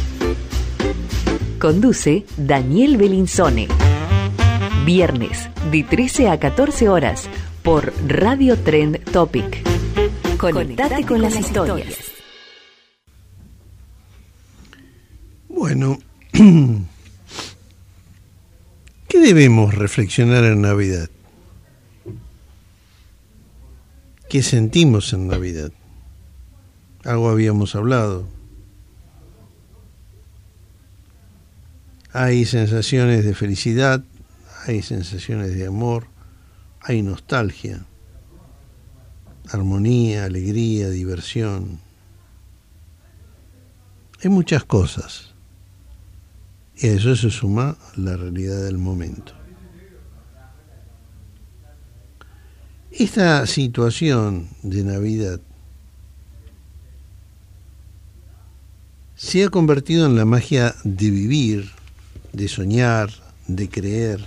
Conduce 1.57 2.27
Daniel 2.37 2.95
Belinsone. 2.95 3.67
Viernes, 4.85 5.49
de 5.71 5.83
13 5.83 6.29
a 6.29 6.39
14 6.39 6.87
horas, 6.87 7.27
por 7.63 7.91
Radio 8.07 8.59
Trend 8.59 9.03
Topic. 9.05 9.67
Conectate 10.37 11.03
con 11.07 11.23
las 11.23 11.39
historias. 11.39 12.11
Bueno, 15.47 15.97
¿qué 16.31 16.83
debemos 19.19 19.73
reflexionar 19.73 20.43
en 20.43 20.61
Navidad? 20.61 21.09
¿Qué 24.29 24.43
sentimos 24.43 25.13
en 25.13 25.29
Navidad? 25.29 25.71
Algo 27.03 27.27
habíamos 27.27 27.73
hablado. 27.73 28.40
Hay 32.13 32.45
sensaciones 32.45 33.23
de 33.23 33.33
felicidad, 33.33 34.03
hay 34.65 34.81
sensaciones 34.81 35.55
de 35.55 35.65
amor, 35.65 36.07
hay 36.81 37.01
nostalgia, 37.01 37.85
armonía, 39.49 40.25
alegría, 40.25 40.89
diversión. 40.89 41.79
Hay 44.23 44.29
muchas 44.29 44.63
cosas. 44.63 45.33
Y 46.75 46.87
a 46.87 46.93
eso 46.93 47.15
se 47.15 47.29
suma 47.29 47.77
la 47.95 48.17
realidad 48.17 48.63
del 48.63 48.77
momento. 48.77 49.33
Esta 52.91 53.45
situación 53.47 54.49
de 54.63 54.83
Navidad 54.83 55.39
se 59.15 59.43
ha 59.43 59.49
convertido 59.49 60.07
en 60.07 60.15
la 60.15 60.25
magia 60.25 60.75
de 60.83 61.09
vivir, 61.09 61.71
de 62.33 62.47
soñar, 62.47 63.09
de 63.47 63.69
creer. 63.69 64.23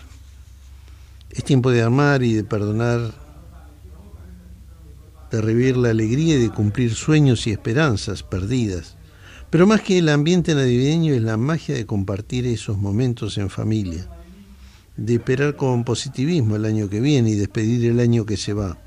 Es 1.30 1.44
tiempo 1.44 1.70
de 1.70 1.82
amar 1.82 2.22
y 2.22 2.34
de 2.34 2.44
perdonar, 2.44 3.12
de 5.30 5.40
revivir 5.40 5.76
la 5.76 5.90
alegría 5.90 6.36
y 6.36 6.42
de 6.42 6.50
cumplir 6.50 6.94
sueños 6.94 7.46
y 7.46 7.50
esperanzas 7.50 8.22
perdidas. 8.22 8.96
Pero 9.50 9.66
más 9.66 9.80
que 9.80 9.98
el 9.98 10.08
ambiente 10.08 10.54
navideño 10.54 11.14
es 11.14 11.22
la 11.22 11.36
magia 11.36 11.74
de 11.74 11.86
compartir 11.86 12.46
esos 12.46 12.78
momentos 12.78 13.38
en 13.38 13.50
familia, 13.50 14.08
de 14.96 15.14
esperar 15.14 15.56
con 15.56 15.84
positivismo 15.84 16.56
el 16.56 16.64
año 16.64 16.88
que 16.88 17.00
viene 17.00 17.30
y 17.30 17.34
despedir 17.34 17.90
el 17.90 18.00
año 18.00 18.26
que 18.26 18.36
se 18.36 18.52
va. 18.52 18.78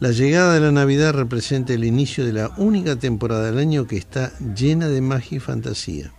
La 0.00 0.10
llegada 0.10 0.54
de 0.54 0.60
la 0.60 0.72
Navidad 0.72 1.14
representa 1.14 1.72
el 1.72 1.84
inicio 1.84 2.26
de 2.26 2.32
la 2.32 2.48
única 2.56 2.96
temporada 2.96 3.46
del 3.46 3.58
año 3.58 3.86
que 3.86 3.96
está 3.96 4.36
llena 4.38 4.88
de 4.88 5.00
magia 5.00 5.36
y 5.36 5.40
fantasía. 5.40 6.12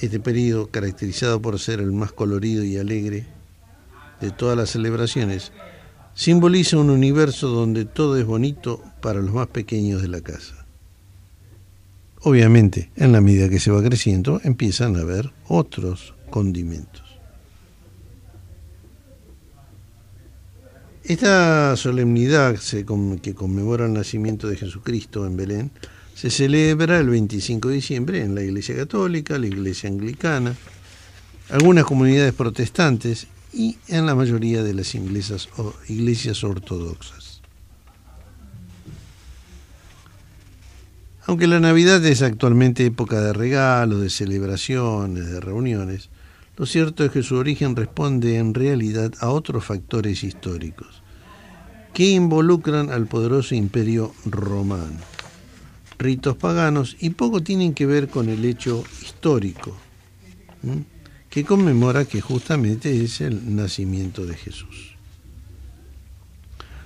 Este 0.00 0.20
periodo, 0.20 0.68
caracterizado 0.70 1.42
por 1.42 1.58
ser 1.58 1.80
el 1.80 1.92
más 1.92 2.12
colorido 2.12 2.62
y 2.62 2.76
alegre 2.76 3.26
de 4.20 4.30
todas 4.30 4.56
las 4.56 4.70
celebraciones, 4.70 5.52
simboliza 6.14 6.76
un 6.76 6.90
universo 6.90 7.48
donde 7.48 7.84
todo 7.84 8.16
es 8.16 8.24
bonito 8.24 8.82
para 9.00 9.20
los 9.20 9.32
más 9.32 9.48
pequeños 9.48 10.02
de 10.02 10.08
la 10.08 10.20
casa. 10.20 10.66
Obviamente, 12.22 12.90
en 12.96 13.12
la 13.12 13.20
medida 13.20 13.48
que 13.48 13.60
se 13.60 13.70
va 13.70 13.82
creciendo, 13.82 14.40
empiezan 14.44 14.96
a 14.96 15.00
haber 15.00 15.32
otros 15.46 16.14
condimentos. 16.30 17.02
Esta 21.04 21.76
solemnidad 21.76 22.56
que 23.22 23.34
conmemora 23.34 23.86
el 23.86 23.94
nacimiento 23.94 24.46
de 24.46 24.56
Jesucristo 24.56 25.26
en 25.26 25.36
Belén 25.36 25.70
se 26.18 26.30
celebra 26.30 26.98
el 26.98 27.10
25 27.10 27.68
de 27.68 27.74
diciembre 27.76 28.24
en 28.24 28.34
la 28.34 28.42
Iglesia 28.42 28.74
Católica, 28.74 29.38
la 29.38 29.46
Iglesia 29.46 29.88
Anglicana, 29.88 30.56
algunas 31.48 31.84
comunidades 31.84 32.34
protestantes 32.34 33.28
y 33.52 33.76
en 33.86 34.04
la 34.04 34.16
mayoría 34.16 34.64
de 34.64 34.74
las 34.74 34.96
iglesias, 34.96 35.48
iglesias 35.88 36.42
ortodoxas. 36.42 37.40
Aunque 41.26 41.46
la 41.46 41.60
Navidad 41.60 42.04
es 42.04 42.22
actualmente 42.22 42.84
época 42.84 43.20
de 43.20 43.32
regalos, 43.32 44.00
de 44.00 44.10
celebraciones, 44.10 45.24
de 45.24 45.38
reuniones, 45.38 46.08
lo 46.56 46.66
cierto 46.66 47.04
es 47.04 47.12
que 47.12 47.22
su 47.22 47.36
origen 47.36 47.76
responde 47.76 48.38
en 48.38 48.54
realidad 48.54 49.12
a 49.20 49.28
otros 49.28 49.64
factores 49.64 50.24
históricos 50.24 51.00
que 51.94 52.10
involucran 52.10 52.90
al 52.90 53.06
poderoso 53.06 53.54
imperio 53.54 54.12
romano. 54.24 55.17
Ritos 55.98 56.36
paganos 56.36 56.96
y 57.00 57.10
poco 57.10 57.42
tienen 57.42 57.74
que 57.74 57.86
ver 57.86 58.08
con 58.08 58.28
el 58.28 58.44
hecho 58.44 58.84
histórico, 59.02 59.76
que 61.28 61.44
conmemora 61.44 62.04
que 62.04 62.20
justamente 62.20 63.02
es 63.04 63.20
el 63.20 63.56
nacimiento 63.56 64.24
de 64.24 64.36
Jesús. 64.36 64.94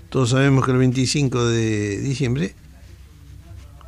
Todos 0.08 0.30
sabemos 0.30 0.64
que 0.64 0.72
el 0.72 0.78
25 0.78 1.44
de 1.46 2.00
diciembre 2.00 2.54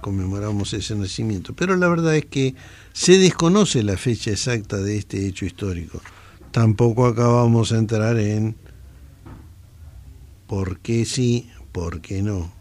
conmemoramos 0.01 0.75
ese 0.75 0.95
nacimiento, 0.95 1.55
pero 1.55 1.77
la 1.77 1.89
verdad 1.89 2.15
es 2.15 2.27
que 2.27 2.55
se 2.93 3.17
desconoce 3.17 3.83
la 3.83 3.97
fecha 3.97 4.31
exacta 4.31 4.77
de 4.77 4.99
este 4.99 5.27
hecho 5.27 5.47
histórico. 5.47 6.03
Tampoco 6.51 7.07
acabamos 7.07 7.73
a 7.73 7.79
entrar 7.79 8.19
en 8.19 8.55
por 10.47 10.79
qué 10.81 11.07
sí, 11.07 11.49
por 11.73 12.03
qué 12.03 12.23
no. 12.23 12.53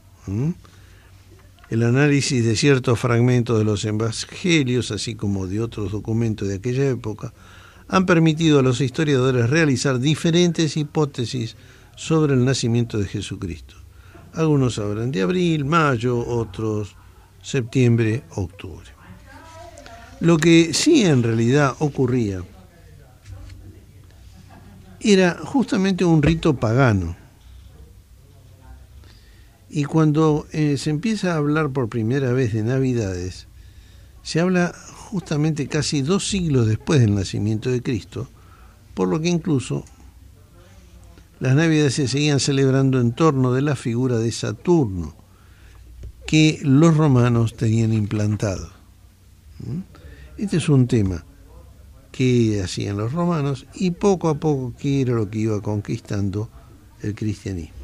El 1.73 1.81
análisis 1.81 2.45
de 2.45 2.55
ciertos 2.55 2.99
fragmentos 2.99 3.57
de 3.57 3.65
los 3.65 3.83
evangelios, 3.83 4.91
así 4.91 5.15
como 5.15 5.47
de 5.47 5.59
otros 5.59 5.91
documentos 5.91 6.47
de 6.47 6.57
aquella 6.57 6.87
época, 6.87 7.33
han 7.87 8.05
permitido 8.05 8.59
a 8.59 8.61
los 8.61 8.79
historiadores 8.79 9.49
realizar 9.49 9.97
diferentes 9.97 10.77
hipótesis 10.77 11.55
sobre 11.95 12.35
el 12.35 12.45
nacimiento 12.45 12.99
de 12.99 13.07
Jesucristo. 13.07 13.73
Algunos 14.35 14.77
hablan 14.77 15.11
de 15.11 15.23
abril, 15.23 15.65
mayo, 15.65 16.19
otros 16.19 16.95
septiembre, 17.41 18.21
octubre. 18.35 18.91
Lo 20.19 20.37
que 20.37 20.75
sí 20.75 21.03
en 21.03 21.23
realidad 21.23 21.73
ocurría 21.79 22.43
era 24.99 25.39
justamente 25.43 26.05
un 26.05 26.21
rito 26.21 26.53
pagano. 26.53 27.22
Y 29.75 29.85
cuando 29.85 30.45
eh, 30.51 30.77
se 30.77 30.91
empieza 30.91 31.33
a 31.33 31.37
hablar 31.37 31.71
por 31.71 31.89
primera 31.89 32.31
vez 32.31 32.53
de 32.53 32.61
Navidades, 32.61 33.47
se 34.21 34.39
habla 34.39 34.71
justamente 35.09 35.65
casi 35.65 36.03
dos 36.03 36.29
siglos 36.29 36.67
después 36.67 36.99
del 36.99 37.15
nacimiento 37.15 37.71
de 37.71 37.81
Cristo, 37.81 38.27
por 38.93 39.07
lo 39.07 39.19
que 39.19 39.29
incluso 39.29 39.83
las 41.39 41.55
Navidades 41.55 41.95
se 41.95 42.07
seguían 42.07 42.39
celebrando 42.39 43.01
en 43.01 43.13
torno 43.13 43.51
de 43.51 43.63
la 43.63 43.75
figura 43.75 44.19
de 44.19 44.31
Saturno, 44.31 45.15
que 46.27 46.59
los 46.61 46.95
romanos 46.95 47.57
tenían 47.57 47.93
implantado. 47.93 48.69
¿Mm? 49.57 49.79
Este 50.37 50.57
es 50.57 50.69
un 50.69 50.85
tema 50.85 51.25
que 52.11 52.61
hacían 52.63 52.97
los 52.97 53.11
romanos 53.11 53.65
y 53.73 53.89
poco 53.89 54.29
a 54.29 54.35
poco 54.35 54.75
que 54.77 55.01
era 55.01 55.13
lo 55.13 55.31
que 55.31 55.39
iba 55.39 55.59
conquistando 55.63 56.47
el 57.01 57.15
cristianismo. 57.15 57.82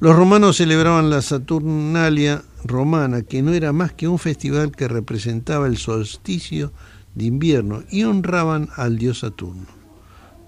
Los 0.00 0.14
romanos 0.14 0.56
celebraban 0.56 1.10
la 1.10 1.22
Saturnalia 1.22 2.44
romana, 2.64 3.22
que 3.22 3.42
no 3.42 3.52
era 3.52 3.72
más 3.72 3.92
que 3.92 4.06
un 4.06 4.20
festival 4.20 4.70
que 4.70 4.86
representaba 4.86 5.66
el 5.66 5.76
solsticio 5.76 6.72
de 7.16 7.24
invierno 7.24 7.82
y 7.90 8.04
honraban 8.04 8.68
al 8.76 8.96
dios 8.96 9.20
Saturno. 9.20 9.66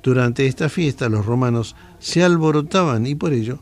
Durante 0.05 0.47
esta 0.47 0.69
fiesta 0.69 1.09
los 1.09 1.27
romanos 1.27 1.75
se 1.99 2.23
alborotaban 2.23 3.07
y 3.07 3.17
por 3.17 3.33
ello 3.33 3.59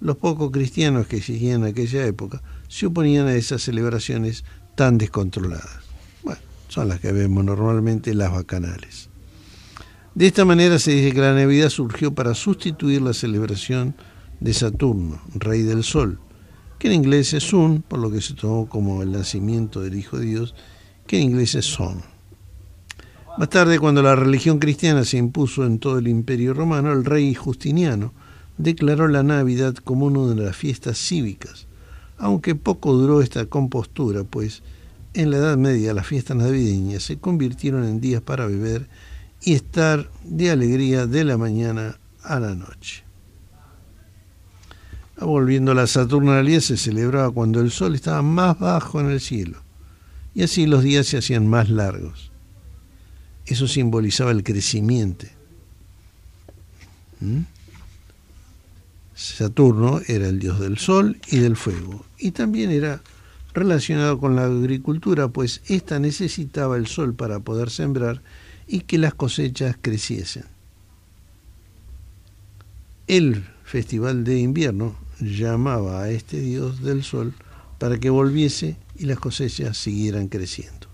los 0.00 0.16
pocos 0.16 0.50
cristianos 0.50 1.06
que 1.06 1.18
existían 1.18 1.62
en 1.62 1.68
aquella 1.68 2.04
época 2.04 2.42
se 2.66 2.86
oponían 2.86 3.28
a 3.28 3.34
esas 3.34 3.62
celebraciones 3.62 4.44
tan 4.74 4.98
descontroladas. 4.98 5.84
Bueno, 6.24 6.40
son 6.66 6.88
las 6.88 6.98
que 6.98 7.12
vemos 7.12 7.44
normalmente 7.44 8.12
las 8.12 8.32
bacanales. 8.32 9.08
De 10.16 10.26
esta 10.26 10.44
manera 10.44 10.80
se 10.80 10.90
dice 10.90 11.14
que 11.14 11.20
la 11.20 11.32
Navidad 11.32 11.68
surgió 11.68 12.12
para 12.12 12.34
sustituir 12.34 13.02
la 13.02 13.14
celebración 13.14 13.94
de 14.40 14.54
Saturno, 14.54 15.20
rey 15.34 15.62
del 15.62 15.82
sol, 15.82 16.18
que 16.78 16.88
en 16.88 16.94
inglés 16.94 17.34
es 17.34 17.42
Sun, 17.42 17.82
por 17.82 17.98
lo 17.98 18.10
que 18.10 18.20
se 18.20 18.34
tomó 18.34 18.68
como 18.68 19.02
el 19.02 19.12
nacimiento 19.12 19.80
del 19.80 19.96
Hijo 19.96 20.18
de 20.18 20.26
Dios, 20.26 20.54
que 21.06 21.18
en 21.18 21.30
inglés 21.30 21.54
es 21.54 21.66
Son. 21.66 22.02
Más 23.38 23.50
tarde, 23.50 23.78
cuando 23.78 24.02
la 24.02 24.16
religión 24.16 24.58
cristiana 24.58 25.04
se 25.04 25.16
impuso 25.16 25.64
en 25.64 25.78
todo 25.78 25.98
el 25.98 26.08
imperio 26.08 26.54
romano, 26.54 26.92
el 26.92 27.04
rey 27.04 27.34
Justiniano 27.34 28.12
declaró 28.56 29.06
la 29.08 29.22
Navidad 29.22 29.74
como 29.76 30.06
una 30.06 30.34
de 30.34 30.42
las 30.42 30.56
fiestas 30.56 30.98
cívicas, 30.98 31.66
aunque 32.16 32.54
poco 32.54 32.92
duró 32.94 33.22
esta 33.22 33.46
compostura, 33.46 34.24
pues 34.24 34.62
en 35.14 35.30
la 35.30 35.38
Edad 35.38 35.56
Media 35.56 35.94
las 35.94 36.06
fiestas 36.06 36.36
navideñas 36.36 37.04
se 37.04 37.18
convirtieron 37.18 37.84
en 37.84 38.00
días 38.00 38.22
para 38.22 38.46
beber 38.46 38.88
y 39.42 39.54
estar 39.54 40.10
de 40.24 40.50
alegría 40.50 41.06
de 41.06 41.24
la 41.24 41.38
mañana 41.38 41.98
a 42.22 42.40
la 42.40 42.54
noche. 42.54 43.07
Volviendo 45.20 45.72
a 45.72 45.74
la 45.74 45.86
Saturnalidad 45.86 46.60
se 46.60 46.76
celebraba 46.76 47.30
cuando 47.30 47.60
el 47.60 47.70
sol 47.70 47.94
estaba 47.94 48.22
más 48.22 48.58
bajo 48.58 49.00
en 49.00 49.10
el 49.10 49.20
cielo 49.20 49.58
y 50.34 50.44
así 50.44 50.66
los 50.66 50.84
días 50.84 51.06
se 51.06 51.18
hacían 51.18 51.48
más 51.48 51.68
largos. 51.68 52.30
Eso 53.44 53.66
simbolizaba 53.66 54.30
el 54.30 54.44
crecimiento. 54.44 55.26
¿Mm? 57.20 57.40
Saturno 59.16 60.00
era 60.06 60.28
el 60.28 60.38
dios 60.38 60.60
del 60.60 60.78
sol 60.78 61.18
y 61.26 61.38
del 61.38 61.56
fuego 61.56 62.04
y 62.18 62.30
también 62.30 62.70
era 62.70 63.00
relacionado 63.52 64.20
con 64.20 64.36
la 64.36 64.44
agricultura, 64.44 65.26
pues 65.26 65.60
ésta 65.66 65.98
necesitaba 65.98 66.76
el 66.76 66.86
sol 66.86 67.14
para 67.14 67.40
poder 67.40 67.70
sembrar 67.70 68.22
y 68.68 68.82
que 68.82 68.98
las 68.98 69.14
cosechas 69.14 69.76
creciesen. 69.80 70.44
El 73.08 73.44
festival 73.64 74.22
de 74.22 74.38
invierno 74.38 75.07
llamaba 75.20 76.02
a 76.02 76.10
este 76.10 76.40
dios 76.40 76.82
del 76.82 77.02
sol 77.02 77.34
para 77.78 77.98
que 77.98 78.10
volviese 78.10 78.76
y 78.96 79.06
las 79.06 79.18
cosechas 79.18 79.76
siguieran 79.76 80.28
creciendo. 80.28 80.88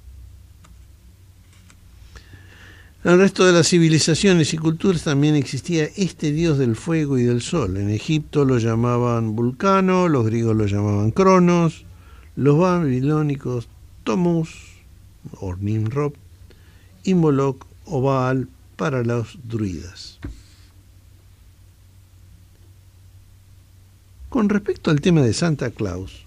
En 3.04 3.12
el 3.12 3.18
resto 3.18 3.44
de 3.44 3.52
las 3.52 3.68
civilizaciones 3.68 4.54
y 4.54 4.56
culturas 4.56 5.04
también 5.04 5.34
existía 5.34 5.84
este 5.96 6.32
dios 6.32 6.56
del 6.56 6.74
fuego 6.74 7.18
y 7.18 7.24
del 7.24 7.42
sol. 7.42 7.76
En 7.76 7.90
Egipto 7.90 8.46
lo 8.46 8.56
llamaban 8.56 9.36
Vulcano, 9.36 10.08
los 10.08 10.24
griegos 10.24 10.56
lo 10.56 10.64
llamaban 10.64 11.10
Cronos, 11.10 11.84
los 12.34 12.58
babilónicos 12.58 13.68
Tomus 14.04 14.54
o 15.38 15.54
Nimrod 15.56 16.14
y 17.02 17.12
Moloch 17.12 17.66
o 17.84 18.00
Baal 18.00 18.48
para 18.76 19.02
los 19.02 19.38
druidas. 19.44 20.18
Con 24.34 24.48
respecto 24.48 24.90
al 24.90 25.00
tema 25.00 25.22
de 25.22 25.32
Santa 25.32 25.70
Claus, 25.70 26.26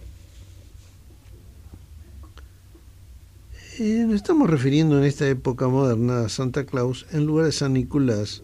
Eh, 3.80 4.06
nos 4.08 4.16
estamos 4.16 4.50
refiriendo 4.50 4.98
en 4.98 5.04
esta 5.04 5.28
época 5.28 5.68
moderna 5.68 6.22
a 6.22 6.30
Santa 6.30 6.66
Claus 6.66 7.06
en 7.12 7.26
lugar 7.26 7.48
de 7.48 7.52
San 7.52 7.74
Nicolás, 7.74 8.44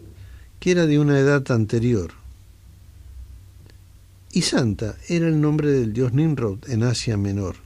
que 0.60 0.72
era 0.72 0.84
de 0.86 0.98
una 0.98 1.18
edad 1.18 1.50
anterior. 1.50 2.12
Y 4.32 4.42
Santa 4.42 4.96
era 5.08 5.28
el 5.28 5.40
nombre 5.40 5.70
del 5.70 5.94
dios 5.94 6.12
Nimrod 6.12 6.68
en 6.68 6.82
Asia 6.82 7.16
Menor. 7.16 7.56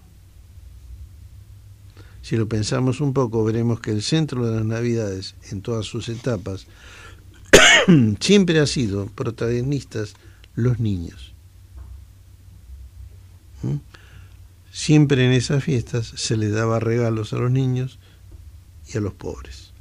Si 2.22 2.36
lo 2.36 2.48
pensamos 2.48 3.00
un 3.00 3.12
poco, 3.12 3.42
veremos 3.42 3.80
que 3.80 3.90
el 3.90 4.02
centro 4.02 4.46
de 4.46 4.54
las 4.54 4.64
Navidades, 4.64 5.34
en 5.50 5.62
todas 5.62 5.84
sus 5.84 6.08
etapas, 6.08 6.68
siempre 8.20 8.60
ha 8.60 8.66
sido 8.66 9.06
protagonistas 9.06 10.14
los 10.54 10.78
niños. 10.78 11.34
Siempre 14.72 15.24
en 15.26 15.32
esas 15.32 15.64
fiestas 15.64 16.06
se 16.06 16.36
les 16.36 16.52
daba 16.52 16.80
regalos 16.80 17.32
a 17.32 17.36
los 17.36 17.50
niños 17.50 17.98
y 18.92 18.96
a 18.96 19.00
los 19.00 19.14
pobres. 19.14 19.72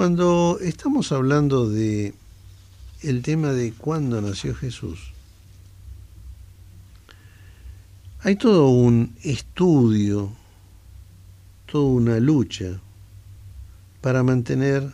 Cuando 0.00 0.58
estamos 0.62 1.12
hablando 1.12 1.68
de 1.68 2.14
el 3.02 3.22
tema 3.22 3.52
de 3.52 3.72
cuándo 3.72 4.22
nació 4.22 4.54
Jesús, 4.54 5.12
hay 8.22 8.36
todo 8.36 8.68
un 8.68 9.14
estudio, 9.22 10.32
toda 11.70 11.84
una 11.84 12.18
lucha 12.18 12.80
para 14.00 14.22
mantener 14.22 14.90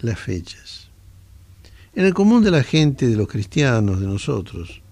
las 0.00 0.18
fechas. 0.18 0.88
En 1.94 2.04
el 2.04 2.12
común 2.12 2.42
de 2.42 2.50
la 2.50 2.64
gente, 2.64 3.06
de 3.06 3.16
los 3.16 3.28
cristianos, 3.28 4.00
de 4.00 4.06
nosotros, 4.06 4.82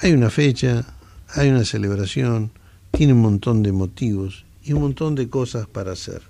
hay 0.00 0.12
una 0.12 0.28
fecha, 0.28 0.84
hay 1.28 1.50
una 1.50 1.64
celebración, 1.64 2.50
tiene 2.90 3.12
un 3.12 3.22
montón 3.22 3.62
de 3.62 3.70
motivos 3.70 4.44
y 4.64 4.72
un 4.72 4.80
montón 4.80 5.14
de 5.14 5.28
cosas 5.28 5.68
para 5.68 5.92
hacer. 5.92 6.22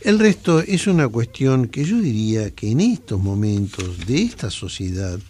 El 0.00 0.18
resto 0.18 0.58
es 0.60 0.88
una 0.88 1.06
cuestión 1.06 1.68
que 1.68 1.84
yo 1.84 2.00
diría 2.00 2.50
que 2.50 2.72
en 2.72 2.80
estos 2.80 3.20
momentos 3.20 4.04
de 4.04 4.22
esta 4.22 4.50
sociedad 4.50 5.20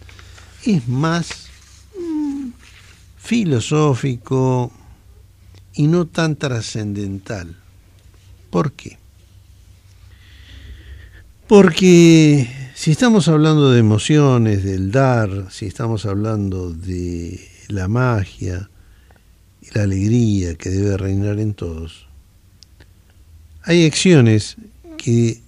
es 0.65 0.87
más 0.87 1.47
mm, 1.95 2.47
filosófico 3.17 4.71
y 5.75 5.87
no 5.87 6.05
tan 6.07 6.35
trascendental. 6.35 7.55
¿Por 8.49 8.71
qué? 8.73 8.97
Porque 11.47 12.47
si 12.75 12.91
estamos 12.91 13.27
hablando 13.27 13.71
de 13.71 13.79
emociones, 13.79 14.63
del 14.63 14.91
dar, 14.91 15.51
si 15.51 15.65
estamos 15.65 16.05
hablando 16.05 16.71
de 16.71 17.39
la 17.67 17.87
magia 17.87 18.69
y 19.61 19.67
la 19.73 19.83
alegría 19.83 20.55
que 20.55 20.69
debe 20.69 20.97
reinar 20.97 21.39
en 21.39 21.53
todos, 21.53 22.07
hay 23.63 23.85
acciones 23.85 24.57
que 24.97 25.41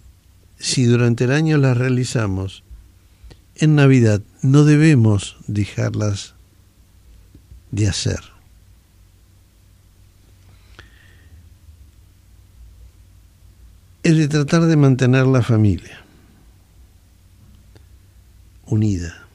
si 0.58 0.86
durante 0.86 1.26
el 1.26 1.32
año 1.32 1.58
las 1.58 1.78
realizamos, 1.78 2.64
en 3.56 3.76
Navidad 3.76 4.22
no 4.42 4.64
debemos 4.64 5.38
dejarlas 5.48 6.34
de 7.72 7.88
hacer. 7.88 8.35
El 14.06 14.20
de 14.20 14.28
tratar 14.28 14.68
de 14.68 14.78
mantener 14.78 15.26
la 15.26 15.42
familia 15.42 16.06
unida. 18.68 19.28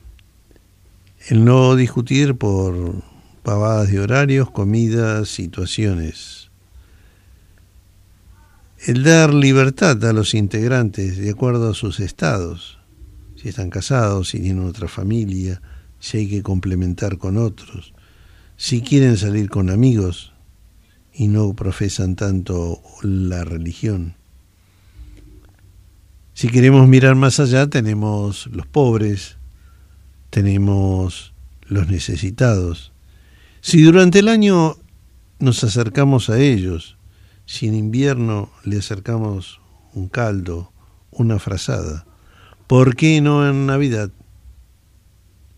El 1.26 1.44
no 1.44 1.74
discutir 1.74 2.37
por 2.37 3.02
pavadas 3.42 3.90
de 3.90 3.98
horarios, 3.98 4.48
comidas, 4.52 5.28
situaciones. 5.28 6.52
El 8.87 9.02
dar 9.02 9.35
libertad 9.35 10.04
a 10.04 10.12
los 10.12 10.35
integrantes 10.35 11.16
de 11.16 11.30
acuerdo 11.30 11.70
a 11.70 11.74
sus 11.74 11.98
estados, 11.98 12.78
si 13.35 13.48
están 13.48 13.70
casados, 13.70 14.28
si 14.28 14.38
tienen 14.38 14.64
otra 14.64 14.87
familia, 14.87 15.61
si 15.98 16.18
hay 16.18 16.28
que 16.30 16.44
complementar 16.44 17.18
con 17.18 17.38
otros, 17.38 17.92
si 18.56 18.83
quieren 18.83 19.16
salir 19.16 19.50
con 19.50 19.68
amigos 19.68 20.33
y 21.12 21.26
no 21.26 21.54
profesan 21.54 22.14
tanto 22.14 22.80
la 23.02 23.42
religión. 23.42 24.19
Si 26.40 26.48
queremos 26.48 26.88
mirar 26.88 27.16
más 27.16 27.38
allá, 27.38 27.66
tenemos 27.66 28.46
los 28.46 28.66
pobres, 28.66 29.37
tenemos 30.31 31.35
los 31.66 31.88
necesitados. 31.88 32.94
Si 33.61 33.83
durante 33.83 34.20
el 34.20 34.29
año 34.29 34.79
nos 35.38 35.62
acercamos 35.64 36.31
a 36.31 36.40
ellos, 36.40 36.96
si 37.44 37.68
en 37.68 37.74
invierno 37.74 38.50
le 38.64 38.79
acercamos 38.79 39.61
un 39.92 40.09
caldo, 40.09 40.72
una 41.11 41.38
frazada, 41.38 42.07
¿por 42.66 42.96
qué 42.96 43.20
no 43.20 43.46
en 43.46 43.66
Navidad 43.66 44.11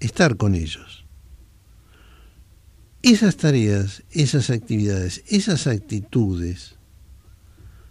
estar 0.01 0.37
con 0.37 0.57
ellos? 0.57 1.05
Esas 3.03 3.37
tareas, 3.37 4.03
esas 4.11 4.51
actividades, 4.51 5.23
esas 5.29 5.69
actitudes 5.69 6.75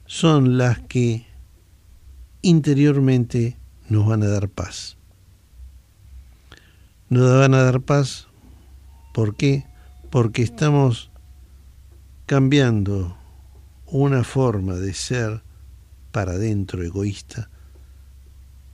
son 0.05 0.57
las 0.57 0.79
que 0.79 1.30
interiormente 2.41 3.57
nos 3.89 4.07
van 4.07 4.23
a 4.23 4.27
dar 4.27 4.49
paz. 4.49 4.97
Nos 7.09 7.29
van 7.39 7.53
a 7.53 7.63
dar 7.63 7.81
paz, 7.81 8.27
¿por 9.13 9.35
qué? 9.35 9.65
Porque 10.09 10.41
estamos 10.41 11.11
cambiando 12.25 13.17
una 13.85 14.23
forma 14.23 14.75
de 14.75 14.93
ser 14.93 15.43
para 16.11 16.33
adentro 16.33 16.83
egoísta 16.83 17.49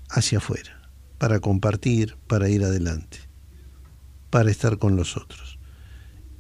hacia 0.10 0.38
afuera, 0.38 0.90
para 1.18 1.40
compartir, 1.40 2.16
para 2.28 2.50
ir 2.50 2.64
adelante, 2.64 3.18
para 4.30 4.52
estar 4.52 4.78
con 4.78 4.96
los 4.96 5.18
otros. 5.18 5.58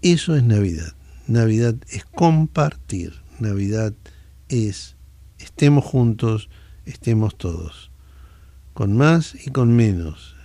Eso 0.01 0.35
es 0.35 0.43
Navidad. 0.43 0.93
Navidad 1.27 1.75
es 1.89 2.05
compartir. 2.05 3.13
Navidad 3.39 3.93
es 4.47 4.95
estemos 5.39 5.83
juntos, 5.85 6.49
estemos 6.88 7.38
todos, 7.38 7.91
con 8.73 8.95
más 8.95 9.36
y 9.45 9.52
con 9.52 9.76
menos, 9.76 10.36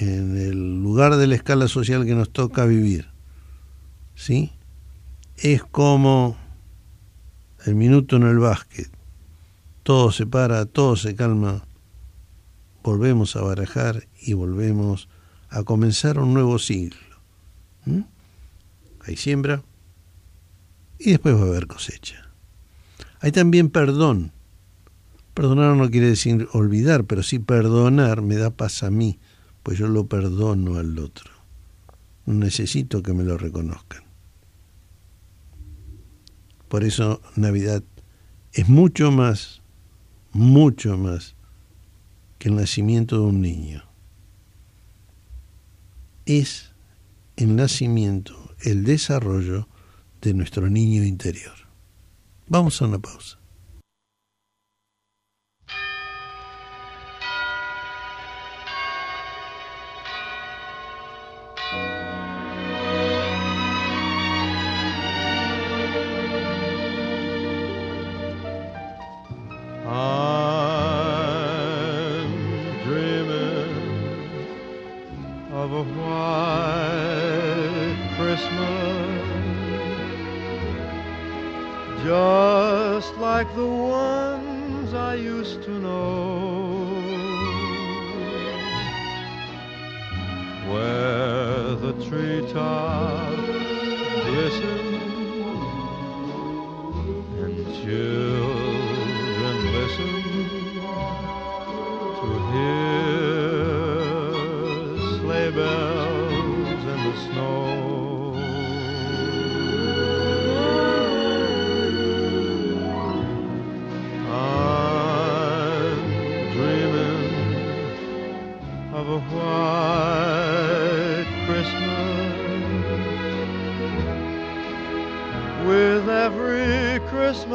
en 0.00 0.36
el 0.36 0.82
lugar 0.82 1.16
de 1.16 1.26
la 1.26 1.34
escala 1.34 1.68
social 1.68 2.04
que 2.04 2.14
nos 2.14 2.30
toca 2.30 2.64
vivir. 2.64 3.08
¿Sí? 4.14 4.52
Es 5.36 5.62
como 5.64 6.36
el 7.64 7.74
minuto 7.74 8.16
en 8.16 8.24
el 8.24 8.38
básquet. 8.38 8.90
Todo 9.82 10.12
se 10.12 10.26
para, 10.26 10.66
todo 10.66 10.96
se 10.96 11.14
calma. 11.14 11.64
Volvemos 12.82 13.36
a 13.36 13.42
barajar 13.42 14.06
y 14.20 14.34
volvemos 14.34 15.08
a 15.48 15.62
comenzar 15.64 16.18
un 16.18 16.34
nuevo 16.34 16.58
siglo. 16.58 16.98
Hay 19.00 19.16
siembra 19.16 19.62
y 20.98 21.10
después 21.10 21.34
va 21.34 21.40
a 21.40 21.48
haber 21.48 21.66
cosecha. 21.66 22.30
Hay 23.20 23.32
también 23.32 23.70
perdón 23.70 24.32
Perdonar 25.40 25.74
no 25.74 25.90
quiere 25.90 26.08
decir 26.08 26.48
olvidar, 26.52 27.06
pero 27.06 27.22
sí 27.22 27.38
perdonar 27.38 28.20
me 28.20 28.36
da 28.36 28.50
paz 28.50 28.82
a 28.82 28.90
mí, 28.90 29.18
pues 29.62 29.78
yo 29.78 29.88
lo 29.88 30.06
perdono 30.06 30.76
al 30.76 30.98
otro. 30.98 31.30
No 32.26 32.34
necesito 32.34 33.02
que 33.02 33.14
me 33.14 33.24
lo 33.24 33.38
reconozcan. 33.38 34.02
Por 36.68 36.84
eso 36.84 37.22
Navidad 37.36 37.82
es 38.52 38.68
mucho 38.68 39.10
más, 39.12 39.62
mucho 40.32 40.98
más 40.98 41.36
que 42.38 42.50
el 42.50 42.56
nacimiento 42.56 43.16
de 43.16 43.22
un 43.22 43.40
niño. 43.40 43.82
Es 46.26 46.72
el 47.36 47.56
nacimiento, 47.56 48.36
el 48.60 48.84
desarrollo 48.84 49.68
de 50.20 50.34
nuestro 50.34 50.68
niño 50.68 51.02
interior. 51.02 51.54
Vamos 52.46 52.82
a 52.82 52.84
una 52.84 52.98
pausa. 52.98 53.39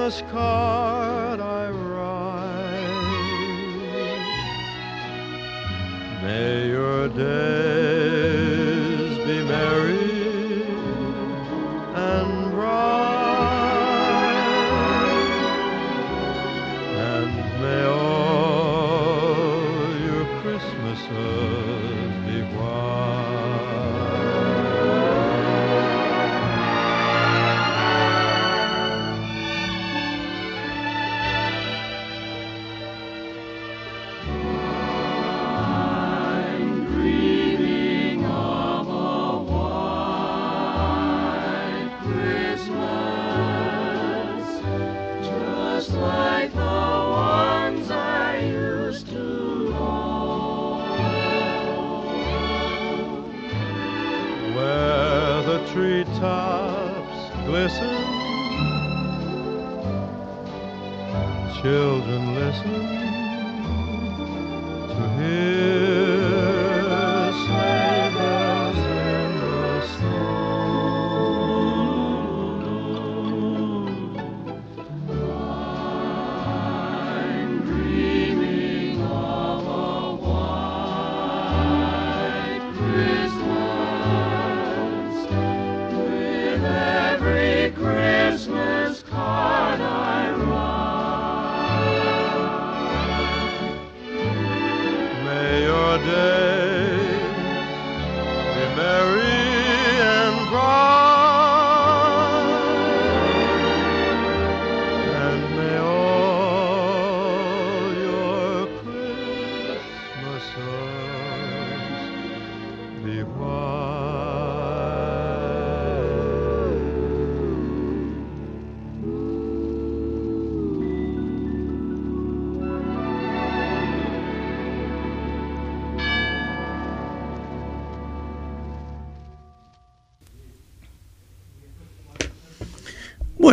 Just 0.05 0.27
call. 0.27 0.64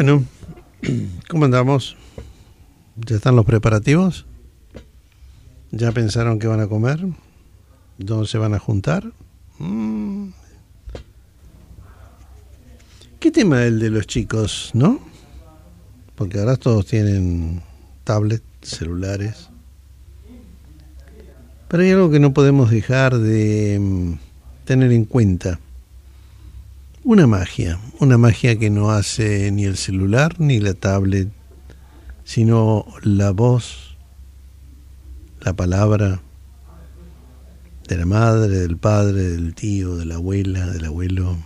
Bueno, 0.02 0.24
¿cómo 1.28 1.44
andamos? 1.44 1.96
¿Ya 2.96 3.14
están 3.14 3.36
los 3.36 3.44
preparativos? 3.44 4.26
¿Ya 5.70 5.92
pensaron 5.92 6.40
qué 6.40 6.48
van 6.48 6.58
a 6.58 6.66
comer? 6.66 7.06
¿Dónde 7.98 8.26
se 8.26 8.36
van 8.36 8.52
a 8.52 8.58
juntar? 8.58 9.12
Mm. 9.60 10.30
¿Qué 13.20 13.30
tema 13.30 13.62
el 13.62 13.78
de 13.78 13.90
los 13.90 14.08
chicos, 14.08 14.72
no? 14.74 14.98
Porque 16.16 16.40
ahora 16.40 16.56
todos 16.56 16.84
tienen 16.86 17.62
tablets, 18.02 18.42
celulares. 18.60 19.50
Pero 21.68 21.80
hay 21.80 21.90
algo 21.92 22.10
que 22.10 22.18
no 22.18 22.34
podemos 22.34 22.72
dejar 22.72 23.16
de 23.18 23.78
mm, 23.80 24.14
tener 24.64 24.90
en 24.90 25.04
cuenta. 25.04 25.60
Una 27.04 27.26
magia, 27.26 27.80
una 27.98 28.16
magia 28.16 28.56
que 28.56 28.70
no 28.70 28.92
hace 28.92 29.50
ni 29.50 29.64
el 29.64 29.76
celular 29.76 30.38
ni 30.38 30.60
la 30.60 30.72
tablet, 30.72 31.28
sino 32.22 32.86
la 33.02 33.32
voz, 33.32 33.96
la 35.40 35.52
palabra 35.52 36.22
de 37.88 37.96
la 37.96 38.06
madre, 38.06 38.60
del 38.60 38.76
padre, 38.76 39.20
del 39.20 39.52
tío, 39.52 39.96
de 39.96 40.04
la 40.04 40.14
abuela, 40.14 40.70
del 40.70 40.84
abuelo, 40.84 41.38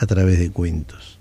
a 0.00 0.06
través 0.06 0.40
de 0.40 0.50
cuentos. 0.50 1.20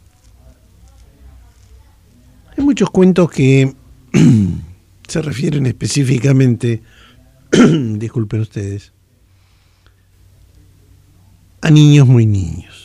Hay 2.57 2.63
muchos 2.63 2.89
cuentos 2.89 3.29
que 3.29 3.75
se 5.07 5.21
refieren 5.21 5.67
específicamente, 5.67 6.81
disculpen 7.51 8.41
ustedes, 8.41 8.91
a 11.61 11.69
niños 11.69 12.07
muy 12.07 12.25
niños. 12.25 12.82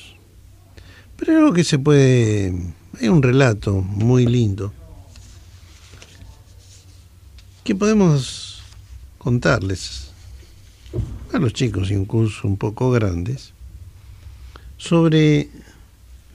Pero 1.18 1.32
hay 1.32 1.38
algo 1.38 1.52
que 1.52 1.64
se 1.64 1.78
puede... 1.78 2.54
Hay 3.00 3.08
un 3.08 3.22
relato 3.22 3.74
muy 3.74 4.26
lindo 4.26 4.72
que 7.64 7.74
podemos 7.74 8.62
contarles 9.18 10.10
a 11.34 11.38
los 11.38 11.52
chicos 11.52 11.90
incluso 11.90 12.48
un 12.48 12.56
poco 12.56 12.90
grandes 12.90 13.52
sobre 14.78 15.50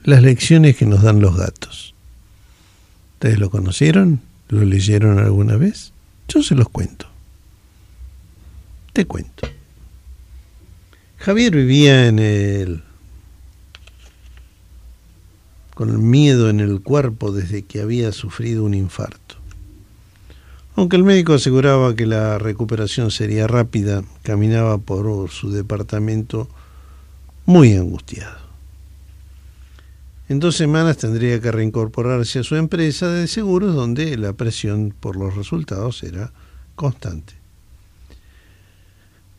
las 0.04 0.22
lecciones 0.22 0.76
que 0.76 0.86
nos 0.86 1.02
dan 1.02 1.20
los 1.20 1.36
gatos. 1.36 1.94
¿Ustedes 3.14 3.38
lo 3.38 3.50
conocieron? 3.50 4.20
¿Lo 4.48 4.64
leyeron 4.64 5.18
alguna 5.18 5.56
vez? 5.56 5.92
Yo 6.28 6.42
se 6.42 6.54
los 6.54 6.68
cuento. 6.68 7.08
Te 8.92 9.06
cuento. 9.06 9.48
Javier 11.18 11.56
vivía 11.56 12.06
en 12.06 12.18
el 12.18 12.84
con 15.74 15.90
el 15.90 15.98
miedo 15.98 16.48
en 16.48 16.60
el 16.60 16.80
cuerpo 16.80 17.32
desde 17.32 17.62
que 17.62 17.80
había 17.80 18.12
sufrido 18.12 18.64
un 18.64 18.74
infarto. 18.74 19.36
Aunque 20.76 20.96
el 20.96 21.04
médico 21.04 21.34
aseguraba 21.34 21.94
que 21.94 22.06
la 22.06 22.38
recuperación 22.38 23.10
sería 23.10 23.46
rápida, 23.46 24.02
caminaba 24.22 24.78
por 24.78 25.30
su 25.30 25.50
departamento 25.50 26.48
muy 27.46 27.74
angustiado. 27.74 28.44
En 30.28 30.40
dos 30.40 30.56
semanas 30.56 30.96
tendría 30.96 31.40
que 31.40 31.52
reincorporarse 31.52 32.38
a 32.38 32.44
su 32.44 32.56
empresa 32.56 33.08
de 33.08 33.28
seguros 33.28 33.74
donde 33.74 34.16
la 34.16 34.32
presión 34.32 34.94
por 34.98 35.16
los 35.16 35.36
resultados 35.36 36.02
era 36.02 36.32
constante. 36.74 37.34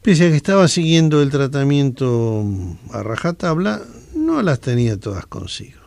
Pese 0.04 0.28
a 0.28 0.30
que 0.30 0.36
estaba 0.36 0.68
siguiendo 0.68 1.24
el 1.24 1.32
tratamiento 1.32 2.46
a 2.92 3.02
rajatabla, 3.02 3.82
no 4.16 4.42
las 4.44 4.60
tenía 4.60 5.00
todas 5.00 5.26
consigo. 5.26 5.85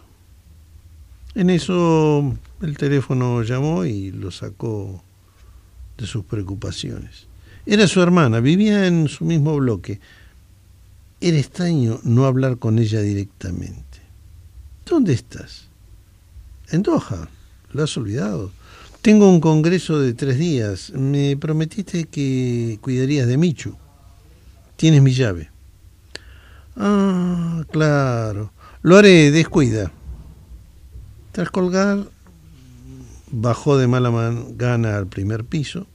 En 1.34 1.50
eso 1.50 2.34
el 2.62 2.76
teléfono 2.76 3.42
llamó 3.42 3.84
y 3.84 4.10
lo 4.10 4.30
sacó 4.30 5.02
de 5.96 6.06
sus 6.06 6.24
preocupaciones. 6.24 7.26
Era 7.66 7.86
su 7.86 8.00
hermana, 8.00 8.40
vivía 8.40 8.86
en 8.86 9.08
su 9.08 9.24
mismo 9.24 9.56
bloque, 9.56 10.00
Era 11.20 11.36
extraño 11.36 12.00
no 12.04 12.26
hablar 12.26 12.58
con 12.58 12.78
ella 12.78 13.00
directamente. 13.00 14.00
¿Dónde 14.86 15.12
estás? 15.12 15.66
En 16.70 16.82
Doha. 16.82 17.28
¿Lo 17.72 17.82
has 17.82 17.96
olvidado? 17.96 18.52
Tengo 19.02 19.28
un 19.28 19.40
congreso 19.40 19.98
de 20.00 20.14
tres 20.14 20.38
días. 20.38 20.90
Me 20.90 21.36
prometiste 21.36 22.04
que 22.04 22.78
cuidarías 22.80 23.26
de 23.26 23.36
Michu. 23.36 23.76
Tienes 24.76 25.02
mi 25.02 25.12
llave. 25.12 25.50
Ah, 26.76 27.64
claro. 27.70 28.52
Lo 28.82 28.96
haré, 28.96 29.30
descuida. 29.30 29.92
Tras 31.38 31.52
colgar, 31.52 32.10
bajó 33.30 33.78
de 33.78 33.86
mala 33.86 34.10
gana 34.56 34.96
al 34.96 35.06
primer 35.06 35.44
piso 35.44 35.86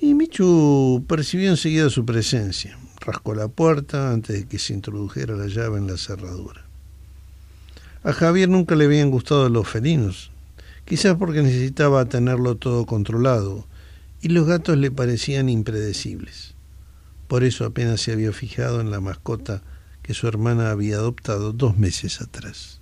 y 0.00 0.14
Michu 0.14 1.04
percibió 1.06 1.48
enseguida 1.48 1.88
su 1.88 2.04
presencia. 2.04 2.76
Rascó 2.98 3.36
la 3.36 3.46
puerta 3.46 4.10
antes 4.10 4.34
de 4.34 4.48
que 4.48 4.58
se 4.58 4.74
introdujera 4.74 5.36
la 5.36 5.46
llave 5.46 5.78
en 5.78 5.86
la 5.86 5.96
cerradura. 5.96 6.64
A 8.02 8.12
Javier 8.12 8.48
nunca 8.48 8.74
le 8.74 8.86
habían 8.86 9.12
gustado 9.12 9.48
los 9.48 9.68
felinos, 9.68 10.32
quizás 10.84 11.14
porque 11.16 11.40
necesitaba 11.40 12.06
tenerlo 12.06 12.56
todo 12.56 12.86
controlado 12.86 13.68
y 14.20 14.30
los 14.30 14.48
gatos 14.48 14.76
le 14.78 14.90
parecían 14.90 15.48
impredecibles. 15.48 16.56
Por 17.28 17.44
eso 17.44 17.64
apenas 17.64 18.00
se 18.00 18.10
había 18.10 18.32
fijado 18.32 18.80
en 18.80 18.90
la 18.90 18.98
mascota 18.98 19.62
que 20.02 20.12
su 20.12 20.26
hermana 20.26 20.72
había 20.72 20.96
adoptado 20.96 21.52
dos 21.52 21.78
meses 21.78 22.20
atrás. 22.20 22.77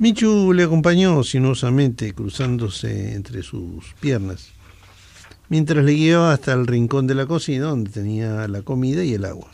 Michu 0.00 0.54
le 0.54 0.62
acompañó 0.62 1.22
sinuosamente, 1.22 2.14
cruzándose 2.14 3.12
entre 3.12 3.42
sus 3.42 3.92
piernas, 4.00 4.48
mientras 5.50 5.84
le 5.84 5.92
guiaba 5.92 6.32
hasta 6.32 6.54
el 6.54 6.66
rincón 6.66 7.06
de 7.06 7.14
la 7.14 7.26
cocina 7.26 7.66
donde 7.66 7.90
tenía 7.90 8.48
la 8.48 8.62
comida 8.62 9.04
y 9.04 9.12
el 9.12 9.26
agua. 9.26 9.50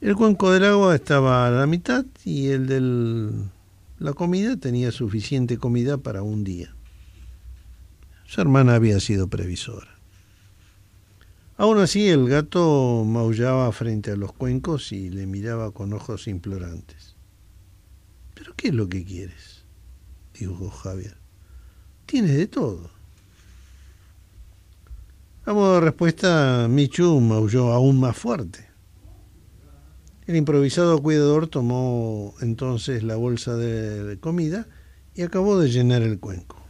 El 0.00 0.16
cuenco 0.16 0.50
del 0.50 0.64
agua 0.64 0.96
estaba 0.96 1.46
a 1.46 1.52
la 1.52 1.68
mitad 1.68 2.04
y 2.24 2.48
el 2.48 2.66
de 2.66 3.30
la 4.00 4.12
comida 4.12 4.56
tenía 4.56 4.90
suficiente 4.90 5.56
comida 5.56 5.98
para 5.98 6.24
un 6.24 6.42
día. 6.42 6.74
Su 8.26 8.40
hermana 8.40 8.74
había 8.74 8.98
sido 8.98 9.28
previsora. 9.28 10.00
Aún 11.58 11.78
así, 11.78 12.08
el 12.08 12.28
gato 12.28 13.04
maullaba 13.06 13.70
frente 13.70 14.10
a 14.10 14.16
los 14.16 14.32
cuencos 14.32 14.90
y 14.90 15.10
le 15.10 15.28
miraba 15.28 15.70
con 15.70 15.92
ojos 15.92 16.26
implorantes. 16.26 17.13
¿Pero 18.34 18.54
qué 18.56 18.68
es 18.68 18.74
lo 18.74 18.88
que 18.88 19.04
quieres? 19.04 19.64
dijo 20.38 20.68
Javier. 20.70 21.16
Tienes 22.06 22.36
de 22.36 22.46
todo. 22.46 22.90
A 25.46 25.52
modo 25.52 25.74
de 25.74 25.80
respuesta, 25.80 26.66
Michu 26.68 27.20
maulló 27.20 27.72
aún 27.72 28.00
más 28.00 28.16
fuerte. 28.16 28.66
El 30.26 30.36
improvisado 30.36 31.02
cuidador 31.02 31.48
tomó 31.48 32.34
entonces 32.40 33.02
la 33.02 33.16
bolsa 33.16 33.56
de 33.56 34.18
comida 34.18 34.66
y 35.14 35.22
acabó 35.22 35.58
de 35.58 35.68
llenar 35.68 36.02
el 36.02 36.18
cuenco. 36.18 36.62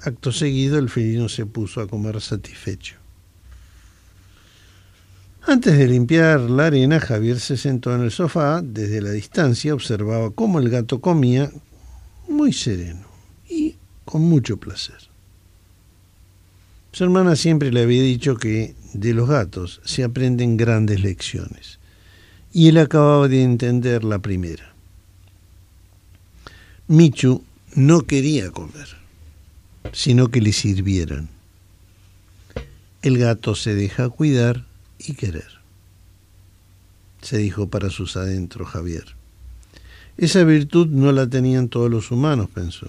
Acto 0.00 0.32
seguido, 0.32 0.78
el 0.78 0.88
felino 0.88 1.28
se 1.28 1.46
puso 1.46 1.80
a 1.80 1.86
comer 1.86 2.20
satisfecho. 2.20 3.03
Antes 5.46 5.76
de 5.76 5.86
limpiar 5.86 6.40
la 6.40 6.66
arena, 6.66 6.98
Javier 7.00 7.38
se 7.38 7.58
sentó 7.58 7.94
en 7.94 8.00
el 8.00 8.10
sofá. 8.10 8.62
Desde 8.62 9.02
la 9.02 9.10
distancia 9.10 9.74
observaba 9.74 10.30
cómo 10.30 10.58
el 10.58 10.70
gato 10.70 11.02
comía 11.02 11.50
muy 12.28 12.52
sereno 12.54 13.06
y 13.48 13.76
con 14.06 14.22
mucho 14.22 14.56
placer. 14.56 14.96
Su 16.92 17.04
hermana 17.04 17.36
siempre 17.36 17.70
le 17.72 17.82
había 17.82 18.02
dicho 18.02 18.36
que 18.36 18.74
de 18.94 19.12
los 19.12 19.28
gatos 19.28 19.82
se 19.84 20.02
aprenden 20.02 20.56
grandes 20.56 21.02
lecciones. 21.02 21.78
Y 22.52 22.68
él 22.68 22.78
acababa 22.78 23.28
de 23.28 23.42
entender 23.42 24.02
la 24.02 24.20
primera. 24.20 24.72
Michu 26.86 27.42
no 27.74 28.02
quería 28.02 28.50
comer, 28.50 28.96
sino 29.92 30.28
que 30.28 30.40
le 30.40 30.52
sirvieran. 30.52 31.28
El 33.02 33.18
gato 33.18 33.54
se 33.54 33.74
deja 33.74 34.08
cuidar 34.08 34.64
y 35.06 35.14
querer, 35.14 35.60
se 37.20 37.38
dijo 37.38 37.68
para 37.68 37.90
sus 37.90 38.16
adentros 38.16 38.68
Javier. 38.68 39.16
Esa 40.16 40.44
virtud 40.44 40.86
no 40.88 41.12
la 41.12 41.26
tenían 41.26 41.68
todos 41.68 41.90
los 41.90 42.10
humanos, 42.10 42.48
pensó. 42.52 42.86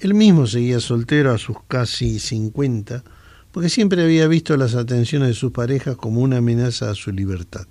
Él 0.00 0.14
mismo 0.14 0.46
seguía 0.46 0.80
soltero 0.80 1.32
a 1.32 1.38
sus 1.38 1.56
casi 1.68 2.18
cincuenta, 2.18 3.04
porque 3.52 3.68
siempre 3.68 4.02
había 4.02 4.26
visto 4.28 4.56
las 4.56 4.74
atenciones 4.74 5.28
de 5.28 5.34
sus 5.34 5.52
parejas 5.52 5.96
como 5.96 6.20
una 6.20 6.38
amenaza 6.38 6.90
a 6.90 6.94
su 6.94 7.12
libertad. 7.12 7.66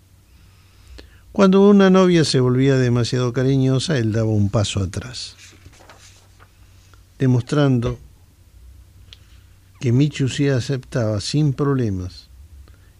Cuando 1.31 1.67
una 1.67 1.89
novia 1.89 2.23
se 2.23 2.39
volvía 2.39 2.75
demasiado 2.75 3.33
cariñosa, 3.33 3.97
él 3.97 4.11
daba 4.11 4.29
un 4.29 4.49
paso 4.49 4.79
atrás, 4.79 5.35
demostrando 7.17 7.99
que 9.79 9.91
Michu 9.91 10.27
sí 10.27 10.49
aceptaba 10.49 11.21
sin 11.21 11.53
problemas 11.53 12.28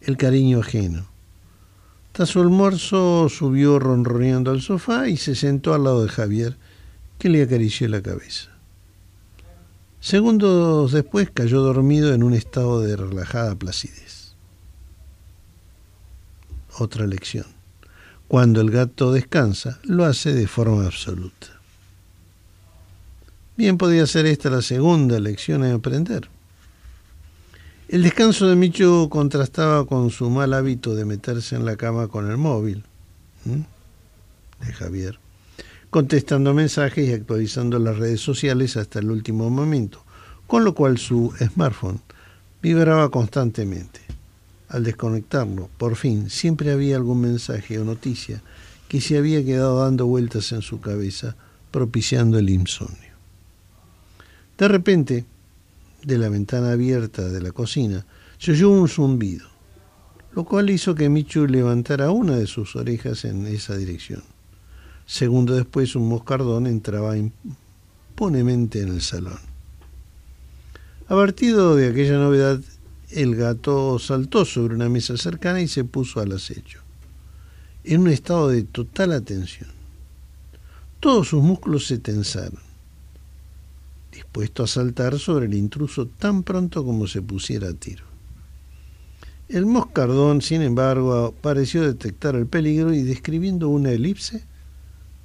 el 0.09 0.17
cariño 0.17 0.59
ajeno. 0.59 1.05
Tras 2.11 2.29
su 2.29 2.41
almuerzo 2.41 3.29
subió 3.29 3.79
ronroneando 3.79 4.51
al 4.51 4.61
sofá 4.61 5.07
y 5.07 5.15
se 5.15 5.35
sentó 5.35 5.73
al 5.73 5.85
lado 5.85 6.03
de 6.03 6.09
Javier, 6.09 6.57
que 7.17 7.29
le 7.29 7.43
acarició 7.43 7.87
la 7.87 8.01
cabeza. 8.01 8.49
Segundos 10.01 10.91
después 10.91 11.29
cayó 11.31 11.61
dormido 11.61 12.13
en 12.13 12.23
un 12.23 12.33
estado 12.33 12.81
de 12.81 12.95
relajada 12.95 13.55
placidez. 13.55 14.33
Otra 16.77 17.05
lección. 17.05 17.45
Cuando 18.27 18.61
el 18.61 18.71
gato 18.71 19.11
descansa, 19.11 19.79
lo 19.83 20.05
hace 20.05 20.33
de 20.33 20.47
forma 20.47 20.85
absoluta. 20.85 21.47
Bien 23.57 23.77
podía 23.77 24.07
ser 24.07 24.25
esta 24.25 24.49
la 24.49 24.61
segunda 24.61 25.19
lección 25.19 25.63
a 25.63 25.73
aprender. 25.73 26.29
El 27.89 28.03
descanso 28.03 28.45
de 28.45 28.55
Micho 28.55 29.09
contrastaba 29.09 29.83
con 29.87 30.11
su 30.11 30.29
mal 30.29 30.53
hábito 30.53 30.93
de 30.93 31.05
meterse 31.05 31.55
en 31.55 31.65
la 31.65 31.75
cama 31.75 32.07
con 32.07 32.29
el 32.29 32.37
móvil 32.37 32.83
de 33.45 34.73
Javier, 34.73 35.17
contestando 35.89 36.53
mensajes 36.53 37.09
y 37.09 37.13
actualizando 37.13 37.79
las 37.79 37.97
redes 37.97 38.21
sociales 38.21 38.77
hasta 38.77 38.99
el 38.99 39.09
último 39.09 39.49
momento, 39.49 40.03
con 40.45 40.65
lo 40.65 40.75
cual 40.75 40.99
su 40.99 41.33
smartphone 41.39 41.99
vibraba 42.61 43.09
constantemente. 43.09 44.01
Al 44.67 44.83
desconectarlo, 44.83 45.67
por 45.79 45.95
fin, 45.95 46.29
siempre 46.29 46.71
había 46.71 46.95
algún 46.95 47.21
mensaje 47.21 47.79
o 47.79 47.85
noticia 47.85 48.43
que 48.87 49.01
se 49.01 49.17
había 49.17 49.43
quedado 49.43 49.79
dando 49.83 50.05
vueltas 50.05 50.51
en 50.51 50.61
su 50.61 50.79
cabeza, 50.79 51.35
propiciando 51.71 52.37
el 52.37 52.51
insomnio. 52.51 53.13
De 54.59 54.67
repente, 54.67 55.25
de 56.03 56.17
la 56.17 56.29
ventana 56.29 56.71
abierta 56.71 57.27
de 57.29 57.41
la 57.41 57.51
cocina, 57.51 58.05
se 58.37 58.51
oyó 58.51 58.69
un 58.69 58.87
zumbido, 58.87 59.47
lo 60.33 60.45
cual 60.45 60.69
hizo 60.69 60.95
que 60.95 61.09
Michu 61.09 61.47
levantara 61.47 62.11
una 62.11 62.37
de 62.37 62.47
sus 62.47 62.75
orejas 62.75 63.25
en 63.25 63.45
esa 63.47 63.75
dirección. 63.75 64.23
Segundo 65.05 65.55
después, 65.55 65.95
un 65.95 66.07
moscardón 66.07 66.67
entraba 66.67 67.17
imponemente 67.17 68.81
en 68.81 68.89
el 68.89 69.01
salón. 69.01 69.39
Avertido 71.07 71.75
de 71.75 71.89
aquella 71.89 72.19
novedad, 72.19 72.61
el 73.09 73.35
gato 73.35 73.97
saltó 73.97 74.45
sobre 74.45 74.75
una 74.75 74.87
mesa 74.87 75.17
cercana 75.17 75.61
y 75.61 75.67
se 75.67 75.83
puso 75.83 76.19
al 76.19 76.31
acecho, 76.31 76.79
en 77.83 78.01
un 78.01 78.09
estado 78.09 78.49
de 78.49 78.63
total 78.63 79.13
atención. 79.13 79.69
Todos 80.99 81.29
sus 81.29 81.41
músculos 81.41 81.87
se 81.87 81.97
tensaron, 81.97 82.68
dispuesto 84.11 84.63
a 84.63 84.67
saltar 84.67 85.19
sobre 85.19 85.45
el 85.45 85.53
intruso 85.53 86.07
tan 86.07 86.43
pronto 86.43 86.83
como 86.83 87.07
se 87.07 87.21
pusiera 87.21 87.69
a 87.69 87.73
tiro. 87.73 88.05
El 89.47 89.65
moscardón, 89.65 90.41
sin 90.41 90.61
embargo, 90.61 91.33
pareció 91.41 91.81
detectar 91.81 92.35
el 92.35 92.45
peligro 92.45 92.93
y 92.93 93.01
describiendo 93.01 93.69
una 93.69 93.91
elipse 93.91 94.43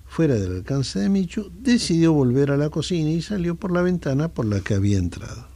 fuera 0.06 0.34
del 0.34 0.56
alcance 0.56 0.98
de 0.98 1.08
Michu, 1.08 1.50
decidió 1.60 2.12
volver 2.12 2.50
a 2.50 2.56
la 2.56 2.70
cocina 2.70 3.10
y 3.10 3.20
salió 3.20 3.56
por 3.56 3.72
la 3.72 3.82
ventana 3.82 4.28
por 4.28 4.46
la 4.46 4.60
que 4.60 4.74
había 4.74 4.96
entrado. 4.96 5.48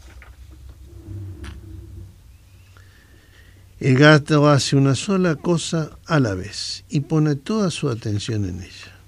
El 3.81 3.97
gato 3.97 4.49
hace 4.49 4.75
una 4.75 4.97
sola 4.97 5.37
cosa 5.37 5.97
a 6.05 6.19
la 6.19 6.35
vez 6.35 6.85
y 6.91 7.01
pone 7.01 7.37
toda 7.37 7.71
su 7.71 7.89
atención 7.89 8.45
en 8.45 8.61
ella. 8.61 8.99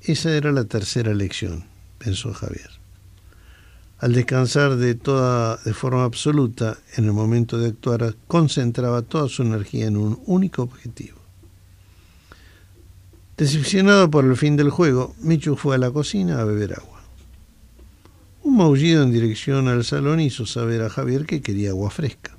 Esa 0.00 0.34
era 0.34 0.52
la 0.52 0.64
tercera 0.64 1.12
lección, 1.12 1.64
pensó 1.98 2.32
Javier. 2.32 2.79
Al 4.00 4.14
descansar 4.14 4.76
de 4.76 4.94
toda 4.94 5.58
de 5.58 5.74
forma 5.74 6.04
absoluta 6.04 6.78
en 6.96 7.04
el 7.04 7.12
momento 7.12 7.58
de 7.58 7.68
actuar, 7.68 8.16
concentraba 8.26 9.02
toda 9.02 9.28
su 9.28 9.42
energía 9.42 9.86
en 9.86 9.98
un 9.98 10.18
único 10.24 10.62
objetivo. 10.62 11.18
Decepcionado 13.36 14.10
por 14.10 14.24
el 14.24 14.38
fin 14.38 14.56
del 14.56 14.70
juego, 14.70 15.14
Michu 15.20 15.54
fue 15.54 15.74
a 15.74 15.78
la 15.78 15.90
cocina 15.90 16.40
a 16.40 16.44
beber 16.44 16.74
agua. 16.74 17.02
Un 18.42 18.56
maullido 18.56 19.02
en 19.02 19.12
dirección 19.12 19.68
al 19.68 19.84
salón 19.84 20.20
hizo 20.20 20.46
saber 20.46 20.80
a 20.80 20.88
Javier 20.88 21.26
que 21.26 21.42
quería 21.42 21.70
agua 21.70 21.90
fresca. 21.90 22.36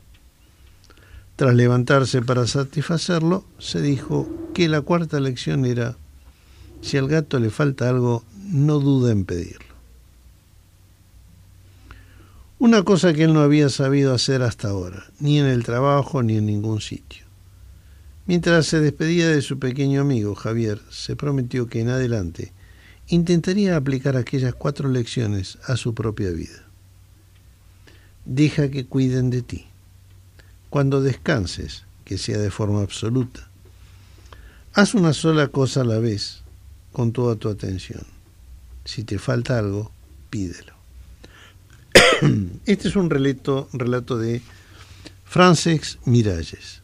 Tras 1.36 1.53
levantarse 1.53 2.24
para 2.24 2.47
satisfacerlo, 2.47 3.45
se 3.59 3.82
dijo 3.82 4.28
que 4.55 4.68
la 4.68 4.82
cuarta 4.82 5.20
lección 5.20 5.66
era, 5.66 5.95
si 6.82 6.97
al 6.97 7.07
gato 7.07 7.39
le 7.39 7.51
falta 7.51 7.88
algo, 7.88 8.24
no 8.51 8.80
duda 8.80 9.12
en 9.12 9.26
pedirlo. 9.26 9.70
Una 12.62 12.84
cosa 12.84 13.12
que 13.12 13.24
él 13.24 13.34
no 13.34 13.39
había 13.39 13.70
sabido 13.70 14.14
hacer 14.14 14.43
hasta 14.43 14.70
ahora, 14.70 15.05
ni 15.20 15.39
en 15.39 15.47
el 15.47 15.64
trabajo 15.64 16.22
ni 16.22 16.38
en 16.38 16.45
ningún 16.45 16.80
sitio. 16.80 17.26
Mientras 18.28 18.68
se 18.68 18.80
despedía 18.80 19.30
de 19.30 19.41
su 19.41 19.57
pequeño 19.57 19.99
amigo 19.99 20.36
Javier, 20.36 20.80
se 20.91 21.16
prometió 21.16 21.66
que 21.66 21.80
en 21.80 21.89
adelante 21.89 22.53
intentaría 23.07 23.76
aplicar 23.76 24.16
aquellas 24.16 24.53
cuatro 24.53 24.89
lecciones 24.89 25.57
a 25.64 25.76
su 25.76 25.95
propia 25.95 26.30
vida. 26.30 26.68
Deja 28.26 28.70
que 28.70 28.86
cuiden 28.86 29.32
de 29.32 29.41
ti. 29.41 29.66
Cuando 30.70 31.01
descanses, 31.01 31.86
que 32.05 32.20
sea 32.20 32.38
de 32.38 32.51
forma 32.51 32.84
absoluta. 32.84 33.49
Haz 34.74 34.93
una 34.93 35.14
sola 35.14 35.47
cosa 35.47 35.82
a 35.82 35.86
la 35.86 35.97
vez, 35.97 36.43
con 36.91 37.12
toda 37.12 37.38
tu 37.38 37.49
atención. 37.49 38.03
Si 38.86 39.03
te 39.03 39.18
falta 39.18 39.57
algo, 39.57 39.91
pídelo. 40.30 40.80
Este 42.65 42.88
es 42.88 42.95
un 42.95 43.09
relato, 43.09 43.67
de 44.17 44.41
Frances 45.26 45.99
Miralles. 46.05 46.82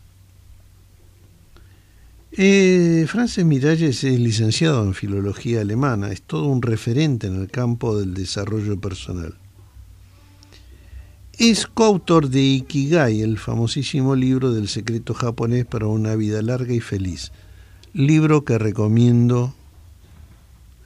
Eh, 2.31 3.05
Frances 3.07 3.45
Miralles 3.45 4.03
es 4.03 4.19
licenciado 4.19 4.83
en 4.83 4.93
filología 4.93 5.61
alemana, 5.61 6.11
es 6.11 6.21
todo 6.21 6.45
un 6.45 6.61
referente 6.61 7.27
en 7.27 7.41
el 7.41 7.49
campo 7.49 7.97
del 7.97 8.13
desarrollo 8.13 8.79
personal. 8.79 9.35
Es 11.37 11.67
coautor 11.67 12.29
de 12.29 12.41
Ikigai, 12.41 13.21
el 13.21 13.37
famosísimo 13.37 14.15
libro 14.15 14.51
del 14.51 14.67
secreto 14.67 15.13
japonés 15.13 15.65
para 15.65 15.85
una 15.85 16.15
vida 16.15 16.41
larga 16.41 16.73
y 16.73 16.79
feliz. 16.79 17.31
Libro 17.93 18.43
que 18.43 18.57
recomiendo 18.57 19.53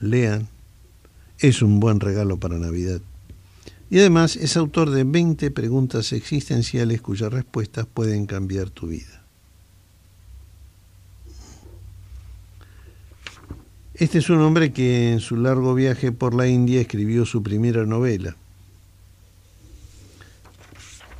lean. 0.00 0.48
Es 1.38 1.62
un 1.62 1.80
buen 1.80 2.00
regalo 2.00 2.38
para 2.38 2.58
Navidad. 2.58 3.00
Y 3.92 3.98
además 3.98 4.36
es 4.36 4.56
autor 4.56 4.88
de 4.88 5.04
20 5.04 5.50
preguntas 5.50 6.14
existenciales 6.14 7.02
cuyas 7.02 7.30
respuestas 7.30 7.84
pueden 7.84 8.24
cambiar 8.24 8.70
tu 8.70 8.86
vida. 8.86 9.22
Este 13.92 14.20
es 14.20 14.30
un 14.30 14.40
hombre 14.40 14.72
que 14.72 15.12
en 15.12 15.20
su 15.20 15.36
largo 15.36 15.74
viaje 15.74 16.10
por 16.10 16.32
la 16.32 16.48
India 16.48 16.80
escribió 16.80 17.26
su 17.26 17.42
primera 17.42 17.84
novela, 17.84 18.34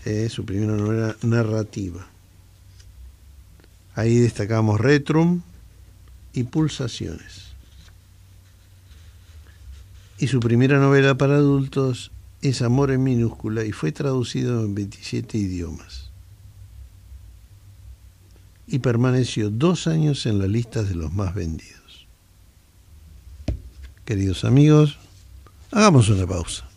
eh, 0.07 0.31
su 0.31 0.47
primera 0.47 0.73
novela 0.73 1.15
narrativa. 1.21 2.09
Ahí 3.95 4.17
destacamos 4.17 4.81
Retrum 4.81 5.43
y 6.33 6.45
Pulsaciones. 6.45 7.53
Y 10.17 10.29
su 10.29 10.41
primera 10.41 10.79
novela 10.79 11.19
para 11.19 11.35
adultos 11.35 12.13
es 12.43 12.61
Amor 12.61 12.91
en 12.91 13.05
minúscula 13.05 13.65
y 13.65 13.73
fue 13.73 13.93
traducido 13.93 14.65
en 14.65 14.75
27 14.75 15.39
idiomas. 15.39 16.11
Y 18.67 18.81
permaneció 18.81 19.49
dos 19.49 19.87
años 19.87 20.27
en 20.27 20.39
la 20.39 20.47
lista 20.47 20.83
de 20.83 20.95
los 20.95 21.13
más 21.13 21.35
vendidos. 21.35 22.07
Queridos 24.05 24.45
amigos, 24.45 24.99
hagamos 25.71 26.09
una 26.09 26.27
pausa. 26.27 26.72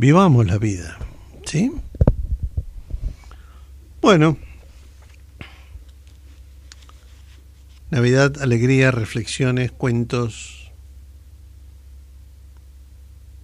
Vivamos 0.00 0.46
la 0.46 0.58
vida, 0.58 0.96
¿sí? 1.44 1.72
Bueno, 4.00 4.36
Navidad, 7.90 8.40
alegría, 8.40 8.92
reflexiones, 8.92 9.72
cuentos, 9.72 10.70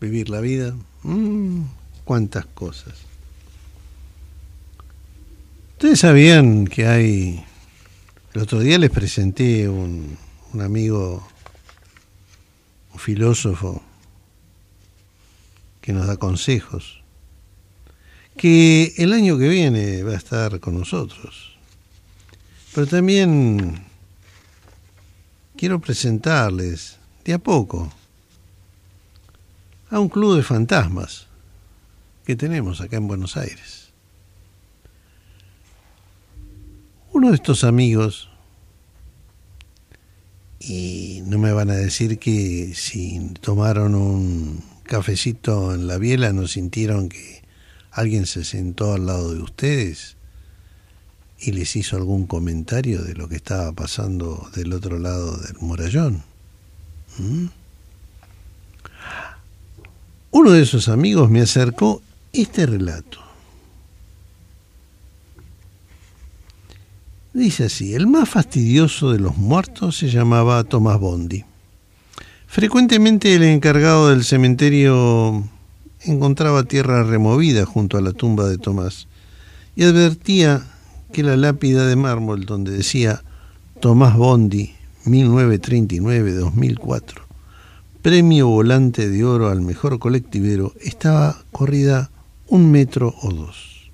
vivir 0.01 0.29
la 0.29 0.41
vida, 0.41 0.77
mm, 1.03 1.63
cuántas 2.05 2.47
cosas. 2.47 2.95
Ustedes 5.73 5.99
sabían 5.99 6.69
que 6.69 6.87
hay, 6.87 7.45
el 8.33 8.43
otro 8.43 8.61
día 8.61 8.79
les 8.79 8.91
presenté 8.91 9.69
un, 9.69 10.17
un 10.53 10.61
amigo, 10.61 11.27
un 12.93 13.01
filósofo, 13.01 13.83
que 15.85 15.93
nos 15.93 16.07
da 16.07 16.17
consejos, 16.17 17.03
que 18.39 18.95
el 18.97 19.13
año 19.13 19.37
que 19.37 19.49
viene 19.49 20.03
va 20.03 20.13
a 20.13 20.17
estar 20.17 20.59
con 20.59 20.79
nosotros. 20.79 21.59
Pero 22.75 22.87
también 22.87 23.85
quiero 25.55 25.79
presentarles 25.83 26.97
de 27.23 27.35
a 27.35 27.39
poco 27.39 27.93
a 29.91 30.01
un 30.01 30.09
club 30.09 30.37
de 30.37 30.43
fantasmas 30.43 31.27
que 32.25 32.35
tenemos 32.35 32.81
acá 32.81 32.97
en 32.97 33.07
Buenos 33.07 33.37
Aires. 33.37 33.91
Uno 37.13 37.29
de 37.29 37.35
estos 37.35 37.63
amigos, 37.63 38.31
y 40.61 41.21
no 41.27 41.37
me 41.37 41.53
van 41.53 41.69
a 41.69 41.75
decir 41.75 42.19
que 42.19 42.73
si 42.75 43.21
tomaron 43.43 43.95
un 43.95 44.74
cafecito 44.85 45.75
en 45.75 45.87
la 45.87 45.99
biela 45.99 46.33
no 46.33 46.47
sintieron 46.47 47.09
que 47.09 47.43
alguien 47.91 48.27
se 48.27 48.45
sentó 48.45 48.95
al 48.95 49.07
lado 49.07 49.35
de 49.35 49.41
ustedes 49.41 50.17
y 51.39 51.53
les 51.53 51.77
hizo 51.77 51.97
algún 51.97 52.27
comentario 52.27 53.03
de 53.03 53.15
lo 53.15 53.29
que 53.29 53.37
estaba 53.37 53.73
pasando 53.73 54.49
del 54.55 54.73
otro 54.73 54.99
lado 54.99 55.37
del 55.39 55.57
murallón. 55.61 56.23
¿Mm? 57.19 57.47
Uno 60.31 60.51
de 60.51 60.63
esos 60.63 60.89
amigos 60.89 61.31
me 61.31 61.41
acercó 61.41 62.03
este 62.33 62.67
relato. 62.67 63.21
Dice 67.33 67.65
así, 67.65 67.95
el 67.95 68.07
más 68.07 68.29
fastidioso 68.29 69.13
de 69.13 69.19
los 69.19 69.37
muertos 69.37 69.99
se 69.99 70.09
llamaba 70.09 70.63
Tomás 70.65 70.99
Bondi. 70.99 71.45
Frecuentemente 72.55 73.35
el 73.35 73.43
encargado 73.43 74.11
del 74.11 74.23
cementerio 74.23 75.43
encontraba 76.03 76.63
tierra 76.63 77.03
removida 77.03 77.67
junto 77.67 77.99
a 77.99 78.01
la 78.01 78.13
tumba 78.13 78.49
de 78.49 78.59
Tomás 78.59 79.09
y 79.75 79.83
advertía 79.83 80.63
que 81.13 81.25
la 81.25 81.37
lápida 81.37 81.85
de 81.85 81.97
mármol 81.97 82.47
donde 82.47 82.71
decía 82.71 83.25
Tomás 83.81 84.17
Bondi 84.17 84.73
1939-2004, 85.05 87.03
premio 88.03 88.47
volante 88.47 89.09
de 89.09 89.25
oro 89.25 89.49
al 89.49 89.61
mejor 89.61 89.99
colectivero, 89.99 90.75
estaba 90.81 91.43
corrida 91.51 92.13
un 92.47 92.71
metro 92.71 93.17
o 93.21 93.33
dos. 93.33 93.91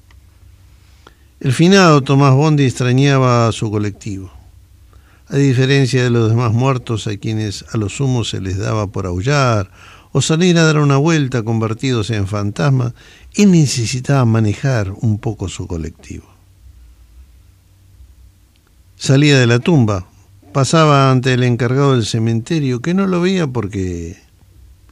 El 1.40 1.54
finado 1.54 2.02
Tomás 2.02 2.34
Bondi 2.34 2.66
extrañaba 2.66 3.48
a 3.48 3.52
su 3.52 3.70
colectivo. 3.70 4.30
A 5.33 5.37
diferencia 5.37 6.03
de 6.03 6.11
los 6.11 6.28
demás 6.28 6.53
muertos 6.53 7.07
a 7.07 7.16
quienes 7.16 7.64
a 7.72 7.78
lo 7.78 7.89
sumo 7.89 8.24
se 8.24 8.41
les 8.41 8.59
daba 8.59 8.89
por 8.89 9.07
aullar 9.07 9.70
o 10.11 10.20
salir 10.20 10.59
a 10.59 10.64
dar 10.64 10.78
una 10.78 10.97
vuelta 10.97 11.45
convertidos 11.45 12.11
en 12.11 12.26
fantasmas, 12.26 12.95
él 13.35 13.53
necesitaba 13.53 14.24
manejar 14.24 14.91
un 14.91 15.20
poco 15.20 15.49
su 15.49 15.68
colectivo. 15.68 16.24
Salía 18.97 19.39
de 19.39 19.47
la 19.47 19.61
tumba, 19.61 20.09
pasaba 20.53 21.12
ante 21.12 21.33
el 21.33 21.45
encargado 21.45 21.93
del 21.93 22.07
cementerio, 22.07 22.81
que 22.81 22.93
no 22.93 23.07
lo 23.07 23.20
veía 23.20 23.47
porque 23.47 24.18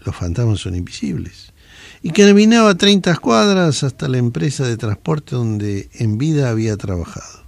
los 0.05 0.15
fantasmas 0.15 0.61
son 0.61 0.77
invisibles, 0.77 1.53
y 2.01 2.11
caminaba 2.11 2.77
30 2.77 3.17
cuadras 3.17 3.83
hasta 3.83 4.07
la 4.07 4.19
empresa 4.19 4.65
de 4.69 4.77
transporte 4.77 5.35
donde 5.35 5.91
en 5.95 6.17
vida 6.17 6.49
había 6.49 6.77
trabajado. 6.77 7.48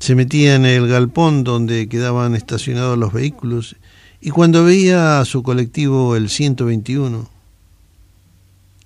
Se 0.00 0.14
metía 0.14 0.54
en 0.54 0.64
el 0.64 0.88
galpón 0.88 1.44
donde 1.44 1.86
quedaban 1.86 2.34
estacionados 2.34 2.96
los 2.96 3.12
vehículos 3.12 3.76
y 4.22 4.30
cuando 4.30 4.64
veía 4.64 5.20
a 5.20 5.24
su 5.26 5.42
colectivo 5.42 6.16
el 6.16 6.30
121, 6.30 7.28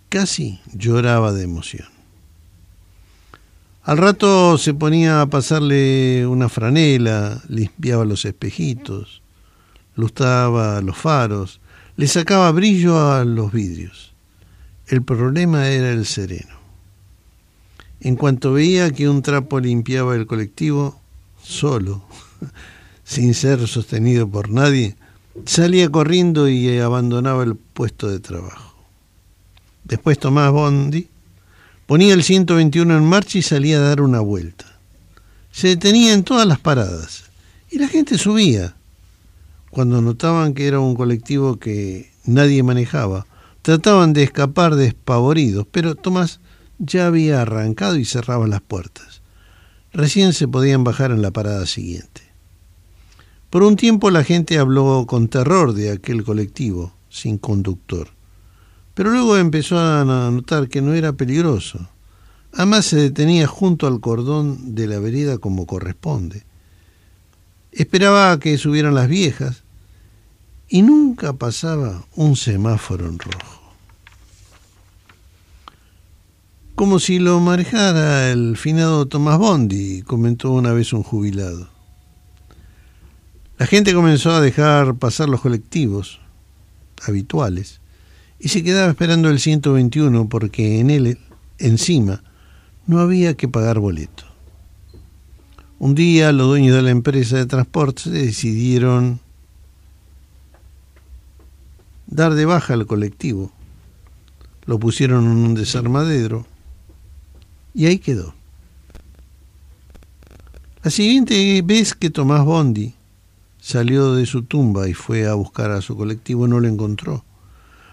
casi 0.08 0.60
lloraba 0.72 1.32
de 1.32 1.44
emoción. 1.44 1.86
Al 3.84 3.98
rato 3.98 4.58
se 4.58 4.74
ponía 4.74 5.20
a 5.20 5.26
pasarle 5.26 6.26
una 6.26 6.48
franela, 6.48 7.40
limpiaba 7.48 8.04
los 8.04 8.24
espejitos, 8.24 9.22
lustraba 9.94 10.80
los 10.80 10.96
faros, 10.96 11.60
le 11.96 12.08
sacaba 12.08 12.50
brillo 12.50 13.12
a 13.12 13.24
los 13.24 13.52
vidrios. 13.52 14.12
El 14.88 15.02
problema 15.02 15.68
era 15.68 15.90
el 15.90 16.06
sereno. 16.06 16.56
En 18.00 18.16
cuanto 18.16 18.52
veía 18.52 18.90
que 18.90 19.08
un 19.08 19.22
trapo 19.22 19.60
limpiaba 19.60 20.16
el 20.16 20.26
colectivo, 20.26 21.00
solo, 21.44 22.04
sin 23.04 23.34
ser 23.34 23.68
sostenido 23.68 24.28
por 24.28 24.50
nadie, 24.50 24.96
salía 25.44 25.88
corriendo 25.90 26.48
y 26.48 26.78
abandonaba 26.78 27.44
el 27.44 27.54
puesto 27.54 28.08
de 28.08 28.20
trabajo. 28.20 28.74
Después 29.84 30.18
Tomás 30.18 30.50
Bondi 30.50 31.08
ponía 31.86 32.14
el 32.14 32.22
121 32.22 32.96
en 32.96 33.04
marcha 33.04 33.38
y 33.38 33.42
salía 33.42 33.76
a 33.76 33.82
dar 33.82 34.00
una 34.00 34.20
vuelta. 34.20 34.64
Se 35.52 35.68
detenía 35.68 36.14
en 36.14 36.24
todas 36.24 36.46
las 36.46 36.58
paradas 36.58 37.24
y 37.70 37.78
la 37.78 37.88
gente 37.88 38.18
subía. 38.18 38.74
Cuando 39.70 40.00
notaban 40.00 40.54
que 40.54 40.66
era 40.66 40.80
un 40.80 40.94
colectivo 40.94 41.58
que 41.58 42.12
nadie 42.24 42.62
manejaba, 42.62 43.26
trataban 43.62 44.12
de 44.12 44.22
escapar 44.22 44.76
despavoridos, 44.76 45.66
pero 45.70 45.94
Tomás 45.94 46.40
ya 46.78 47.06
había 47.06 47.42
arrancado 47.42 47.96
y 47.96 48.04
cerraba 48.04 48.46
las 48.46 48.60
puertas. 48.60 49.13
Recién 49.94 50.32
se 50.32 50.48
podían 50.48 50.82
bajar 50.82 51.12
en 51.12 51.22
la 51.22 51.30
parada 51.30 51.66
siguiente. 51.66 52.22
Por 53.48 53.62
un 53.62 53.76
tiempo 53.76 54.10
la 54.10 54.24
gente 54.24 54.58
habló 54.58 55.06
con 55.06 55.28
terror 55.28 55.72
de 55.72 55.92
aquel 55.92 56.24
colectivo 56.24 56.92
sin 57.08 57.38
conductor, 57.38 58.08
pero 58.94 59.10
luego 59.10 59.36
empezó 59.36 59.78
a 59.78 60.04
notar 60.04 60.68
que 60.68 60.82
no 60.82 60.94
era 60.94 61.12
peligroso. 61.12 61.88
Además 62.52 62.86
se 62.86 62.96
detenía 62.96 63.46
junto 63.46 63.86
al 63.86 64.00
cordón 64.00 64.74
de 64.74 64.88
la 64.88 64.98
vereda 64.98 65.38
como 65.38 65.64
corresponde. 65.64 66.42
Esperaba 67.70 68.40
que 68.40 68.58
subieran 68.58 68.96
las 68.96 69.08
viejas 69.08 69.62
y 70.68 70.82
nunca 70.82 71.34
pasaba 71.34 72.04
un 72.16 72.34
semáforo 72.34 73.06
en 73.06 73.20
rojo. 73.20 73.53
Como 76.74 76.98
si 76.98 77.20
lo 77.20 77.38
manejara 77.38 78.32
el 78.32 78.56
finado 78.56 79.06
Tomás 79.06 79.38
Bondi, 79.38 80.02
comentó 80.02 80.50
una 80.50 80.72
vez 80.72 80.92
un 80.92 81.04
jubilado. 81.04 81.68
La 83.58 83.66
gente 83.66 83.94
comenzó 83.94 84.32
a 84.32 84.40
dejar 84.40 84.96
pasar 84.96 85.28
los 85.28 85.40
colectivos 85.40 86.18
habituales 87.06 87.80
y 88.40 88.48
se 88.48 88.64
quedaba 88.64 88.90
esperando 88.90 89.30
el 89.30 89.38
121 89.38 90.28
porque 90.28 90.80
en 90.80 90.90
él, 90.90 91.18
encima, 91.58 92.24
no 92.88 92.98
había 92.98 93.34
que 93.34 93.46
pagar 93.46 93.78
boleto. 93.78 94.24
Un 95.78 95.94
día 95.94 96.32
los 96.32 96.48
dueños 96.48 96.74
de 96.74 96.82
la 96.82 96.90
empresa 96.90 97.36
de 97.36 97.46
transporte 97.46 98.10
decidieron 98.10 99.20
dar 102.08 102.34
de 102.34 102.46
baja 102.46 102.74
al 102.74 102.86
colectivo. 102.88 103.52
Lo 104.66 104.80
pusieron 104.80 105.26
en 105.26 105.36
un 105.36 105.54
desarmadero 105.54 106.52
y 107.74 107.86
ahí 107.86 107.98
quedó. 107.98 108.34
La 110.82 110.90
siguiente 110.90 111.62
vez 111.62 111.94
que 111.94 112.10
Tomás 112.10 112.44
Bondi 112.44 112.94
salió 113.60 114.14
de 114.14 114.26
su 114.26 114.42
tumba 114.42 114.88
y 114.88 114.94
fue 114.94 115.26
a 115.26 115.34
buscar 115.34 115.70
a 115.70 115.80
su 115.80 115.96
colectivo, 115.96 116.46
no 116.46 116.60
lo 116.60 116.68
encontró. 116.68 117.24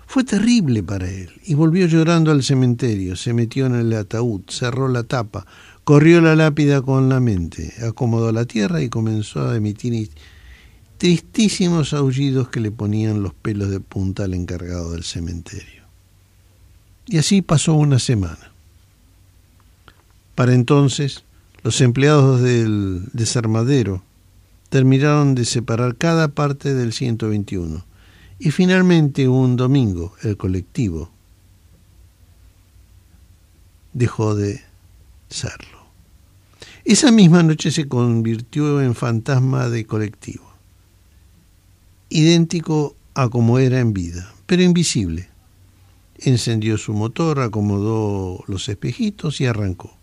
Fue 0.06 0.26
terrible 0.26 0.84
para 0.84 1.10
él 1.10 1.30
y 1.46 1.54
volvió 1.54 1.88
llorando 1.88 2.32
al 2.32 2.44
cementerio, 2.44 3.16
se 3.16 3.34
metió 3.34 3.66
en 3.66 3.76
el 3.76 3.94
ataúd, 3.94 4.42
cerró 4.50 4.90
la 4.90 5.04
tapa, 5.04 5.46
corrió 5.86 6.20
la 6.20 6.36
lápida 6.36 6.82
con 6.82 7.08
la 7.08 7.22
mente, 7.22 7.74
acomodó 7.88 8.34
la 8.34 8.44
tierra 8.44 8.82
y 8.82 8.90
comenzó 8.90 9.48
a 9.48 9.56
emitir 9.56 10.10
tristísimos 10.98 11.94
aullidos 11.94 12.50
que 12.50 12.60
le 12.60 12.72
ponían 12.72 13.24
los 13.24 13.34
pelos 13.34 13.70
de 13.70 13.80
punta 13.80 14.26
al 14.26 14.34
encargado 14.34 14.92
del 14.92 15.04
cementerio. 15.04 15.84
Y 17.08 17.18
así 17.18 17.42
pasó 17.42 17.74
una 17.74 17.98
semana. 17.98 18.51
Para 20.36 20.54
entonces, 20.54 21.24
los 21.64 21.82
empleados 21.82 22.42
del 22.42 23.04
desarmadero 23.14 24.04
terminaron 24.70 25.36
de 25.36 25.46
separar 25.46 25.96
cada 25.98 26.30
parte 26.30 26.74
del 26.74 26.94
121 26.94 27.86
y 28.40 28.52
finalmente 28.52 29.28
un 29.28 29.56
domingo 29.56 30.14
el 30.24 30.38
colectivo 30.38 31.12
dejó 33.94 34.36
de 34.36 34.62
serlo. 35.30 35.82
Esa 36.86 37.12
misma 37.12 37.44
noche 37.44 37.70
se 37.70 37.88
convirtió 37.88 38.82
en 38.82 38.96
fantasma 38.96 39.70
de 39.70 39.86
colectivo, 39.86 40.52
idéntico 42.10 42.96
a 43.14 43.30
como 43.30 43.60
era 43.60 43.80
en 43.80 43.94
vida, 43.94 44.34
pero 44.48 44.64
invisible. 44.64 45.30
Encendió 46.18 46.78
su 46.78 46.94
motor, 46.94 47.40
acomodó 47.40 48.44
los 48.48 48.70
espejitos 48.70 49.42
y 49.42 49.46
arrancó. 49.46 50.01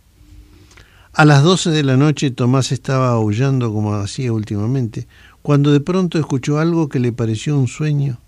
A 1.18 1.24
las 1.24 1.42
doce 1.42 1.70
de 1.70 1.82
la 1.82 1.96
noche 1.96 2.30
Tomás 2.30 2.70
estaba 2.70 3.08
aullando 3.08 3.72
como 3.72 3.92
hacía 3.94 4.32
últimamente, 4.32 5.08
cuando 5.42 5.72
de 5.72 5.80
pronto 5.80 6.16
escuchó 6.16 6.60
algo 6.60 6.88
que 6.88 7.00
le 7.00 7.10
pareció 7.10 7.58
un 7.58 7.66
sueño, 7.66 8.20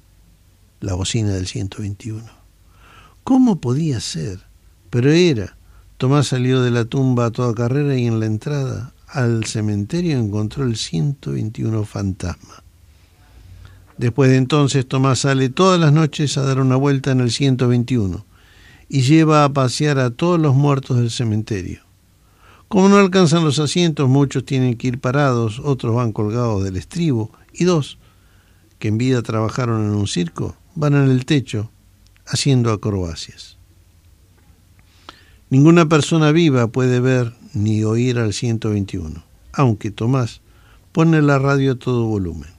la 0.81 0.95
bocina 0.95 1.29
del 1.29 1.47
121. 1.47 2.21
¿Cómo 3.23 3.61
podía 3.61 4.01
ser? 4.01 4.41
Pero 4.91 5.13
era. 5.13 5.57
Tomás 5.99 6.27
salió 6.27 6.63
de 6.63 6.73
la 6.73 6.85
tumba 6.85 7.27
a 7.27 7.31
toda 7.31 7.55
carrera 7.55 7.97
y 7.97 8.09
en 8.09 8.19
la 8.19 8.27
entrada 8.27 8.93
al 9.07 9.45
cementerio 9.45 10.19
encontró 10.19 10.65
el 10.65 10.77
121 10.77 11.85
fantasma. 11.85 12.65
Después 13.99 14.31
de 14.31 14.37
entonces 14.37 14.85
Tomás 14.85 15.21
sale 15.21 15.49
todas 15.49 15.79
las 15.79 15.93
noches 15.93 16.37
a 16.37 16.43
dar 16.43 16.59
una 16.59 16.75
vuelta 16.75 17.13
en 17.13 17.21
el 17.21 17.31
121 17.31 18.27
y 18.89 19.03
lleva 19.03 19.45
a 19.45 19.53
pasear 19.53 20.01
a 20.01 20.11
todos 20.11 20.41
los 20.41 20.57
muertos 20.57 20.97
del 20.97 21.13
cementerio. 21.13 21.89
Como 22.71 22.89
no 22.89 22.99
alcanzan 22.99 23.43
los 23.43 23.59
asientos, 23.59 24.09
muchos 24.09 24.45
tienen 24.45 24.77
que 24.77 24.87
ir 24.87 25.01
parados, 25.01 25.59
otros 25.59 25.93
van 25.93 26.13
colgados 26.13 26.63
del 26.63 26.77
estribo 26.77 27.33
y 27.53 27.65
dos, 27.65 27.99
que 28.79 28.87
en 28.87 28.97
vida 28.97 29.23
trabajaron 29.23 29.85
en 29.85 29.91
un 29.91 30.07
circo, 30.07 30.57
van 30.77 30.95
en 30.95 31.11
el 31.11 31.27
techo 31.27 31.73
haciendo 32.27 32.71
acrobacias. 32.71 33.57
Ninguna 35.49 35.89
persona 35.89 36.31
viva 36.31 36.69
puede 36.69 37.01
ver 37.01 37.35
ni 37.55 37.83
oír 37.83 38.21
al 38.21 38.33
121, 38.33 39.25
aunque 39.53 39.91
Tomás 39.91 40.41
pone 40.93 41.21
la 41.23 41.41
radio 41.41 41.73
a 41.73 41.75
todo 41.75 42.07
volumen, 42.07 42.51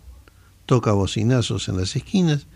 toca 0.66 0.92
bocinazos 0.92 1.70
en 1.70 1.78
las 1.78 1.96
esquinas 1.96 2.48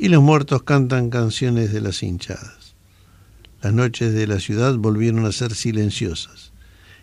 y 0.00 0.08
los 0.08 0.20
muertos 0.20 0.64
cantan 0.64 1.10
canciones 1.10 1.72
de 1.72 1.80
las 1.80 2.02
hinchadas. 2.02 2.74
Las 3.62 3.72
noches 3.72 4.12
de 4.14 4.26
la 4.26 4.40
ciudad 4.40 4.74
volvieron 4.74 5.24
a 5.26 5.30
ser 5.30 5.54
silenciosas. 5.54 6.53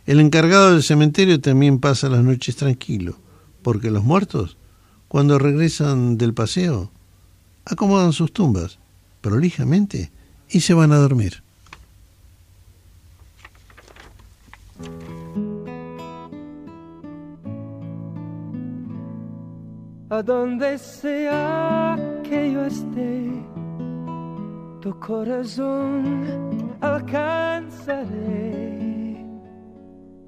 El 0.05 0.19
encargado 0.19 0.71
del 0.71 0.81
cementerio 0.83 1.39
también 1.39 1.79
pasa 1.79 2.09
las 2.09 2.23
noches 2.23 2.55
tranquilo, 2.55 3.17
porque 3.61 3.91
los 3.91 4.03
muertos, 4.03 4.57
cuando 5.07 5.37
regresan 5.37 6.17
del 6.17 6.33
paseo, 6.33 6.89
acomodan 7.65 8.11
sus 8.11 8.33
tumbas 8.33 8.79
prolijamente 9.21 10.11
y 10.49 10.61
se 10.61 10.73
van 10.73 10.91
a 10.91 10.97
dormir. 10.97 11.43
A 20.09 20.23
donde 20.23 20.77
sea 20.77 21.97
que 22.23 22.51
yo 22.51 22.65
esté, 22.65 23.31
tu 24.81 24.99
corazón 24.99 26.75
alcanzaré 26.81 28.11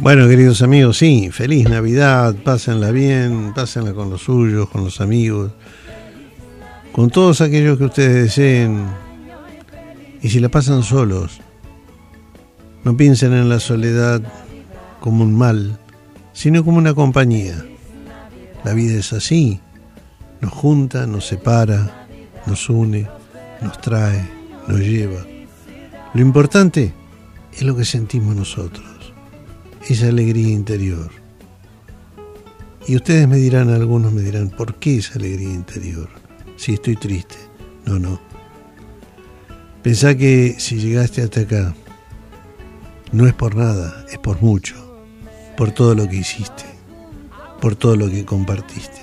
Bueno, 0.00 0.28
queridos 0.28 0.62
amigos, 0.62 0.98
sí, 0.98 1.28
feliz 1.32 1.68
Navidad, 1.68 2.36
pásenla 2.44 2.92
bien, 2.92 3.52
pásenla 3.52 3.92
con 3.92 4.10
los 4.10 4.22
suyos, 4.22 4.68
con 4.68 4.84
los 4.84 5.00
amigos, 5.00 5.50
con 6.92 7.10
todos 7.10 7.40
aquellos 7.40 7.78
que 7.78 7.86
ustedes 7.86 8.14
deseen. 8.14 8.86
Y 10.22 10.28
si 10.28 10.38
la 10.38 10.50
pasan 10.50 10.84
solos, 10.84 11.40
no 12.84 12.96
piensen 12.96 13.32
en 13.32 13.48
la 13.48 13.58
soledad 13.58 14.22
como 15.00 15.24
un 15.24 15.36
mal, 15.36 15.76
sino 16.32 16.64
como 16.64 16.78
una 16.78 16.94
compañía. 16.94 17.64
La 18.62 18.74
vida 18.74 19.00
es 19.00 19.12
así, 19.12 19.58
nos 20.40 20.52
junta, 20.52 21.08
nos 21.08 21.26
separa, 21.26 22.06
nos 22.46 22.70
une, 22.70 23.08
nos 23.60 23.80
trae, 23.80 24.24
nos 24.68 24.78
lleva. 24.78 25.26
Lo 26.14 26.20
importante 26.20 26.94
es 27.52 27.62
lo 27.62 27.74
que 27.74 27.84
sentimos 27.84 28.36
nosotros 28.36 28.87
esa 29.88 30.08
alegría 30.08 30.50
interior. 30.50 31.10
Y 32.86 32.96
ustedes 32.96 33.26
me 33.26 33.36
dirán, 33.36 33.70
algunos 33.70 34.12
me 34.12 34.20
dirán, 34.20 34.50
¿por 34.50 34.74
qué 34.74 34.98
esa 34.98 35.14
alegría 35.14 35.48
interior? 35.48 36.10
Si 36.56 36.74
estoy 36.74 36.96
triste. 36.96 37.36
No, 37.86 37.98
no. 37.98 38.20
Pensá 39.82 40.14
que 40.14 40.56
si 40.58 40.76
llegaste 40.76 41.22
hasta 41.22 41.40
acá, 41.40 41.74
no 43.12 43.26
es 43.26 43.32
por 43.32 43.56
nada, 43.56 44.04
es 44.10 44.18
por 44.18 44.42
mucho, 44.42 44.74
por 45.56 45.70
todo 45.70 45.94
lo 45.94 46.06
que 46.06 46.16
hiciste, 46.16 46.64
por 47.58 47.74
todo 47.74 47.96
lo 47.96 48.10
que 48.10 48.26
compartiste, 48.26 49.00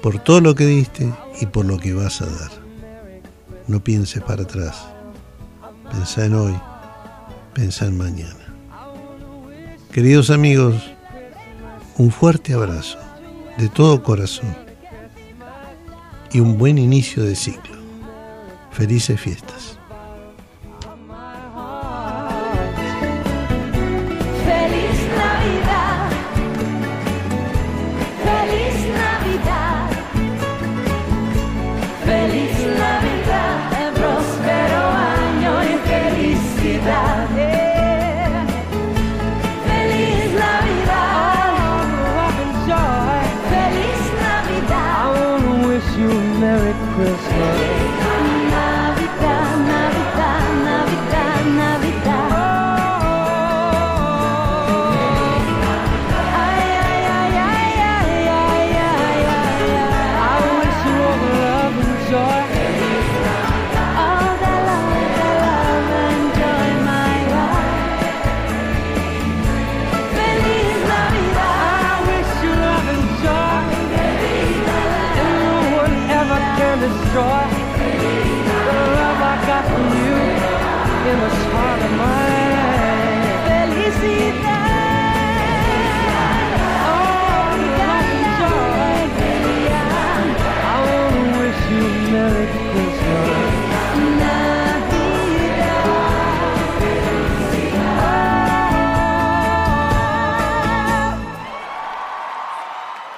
por 0.00 0.20
todo 0.20 0.40
lo 0.40 0.54
que 0.54 0.66
diste 0.66 1.12
y 1.40 1.46
por 1.46 1.64
lo 1.64 1.78
que 1.78 1.92
vas 1.92 2.22
a 2.22 2.26
dar. 2.26 2.50
No 3.66 3.82
pienses 3.82 4.22
para 4.22 4.44
atrás. 4.44 4.84
Pensá 5.90 6.26
en 6.26 6.34
hoy, 6.34 6.54
pensá 7.54 7.86
en 7.86 7.98
mañana. 7.98 8.41
Queridos 9.92 10.30
amigos, 10.30 10.90
un 11.98 12.10
fuerte 12.10 12.54
abrazo 12.54 12.98
de 13.58 13.68
todo 13.68 14.02
corazón 14.02 14.56
y 16.32 16.40
un 16.40 16.56
buen 16.56 16.78
inicio 16.78 17.22
de 17.22 17.36
ciclo. 17.36 17.76
Felices 18.70 19.20
fiestas. 19.20 19.61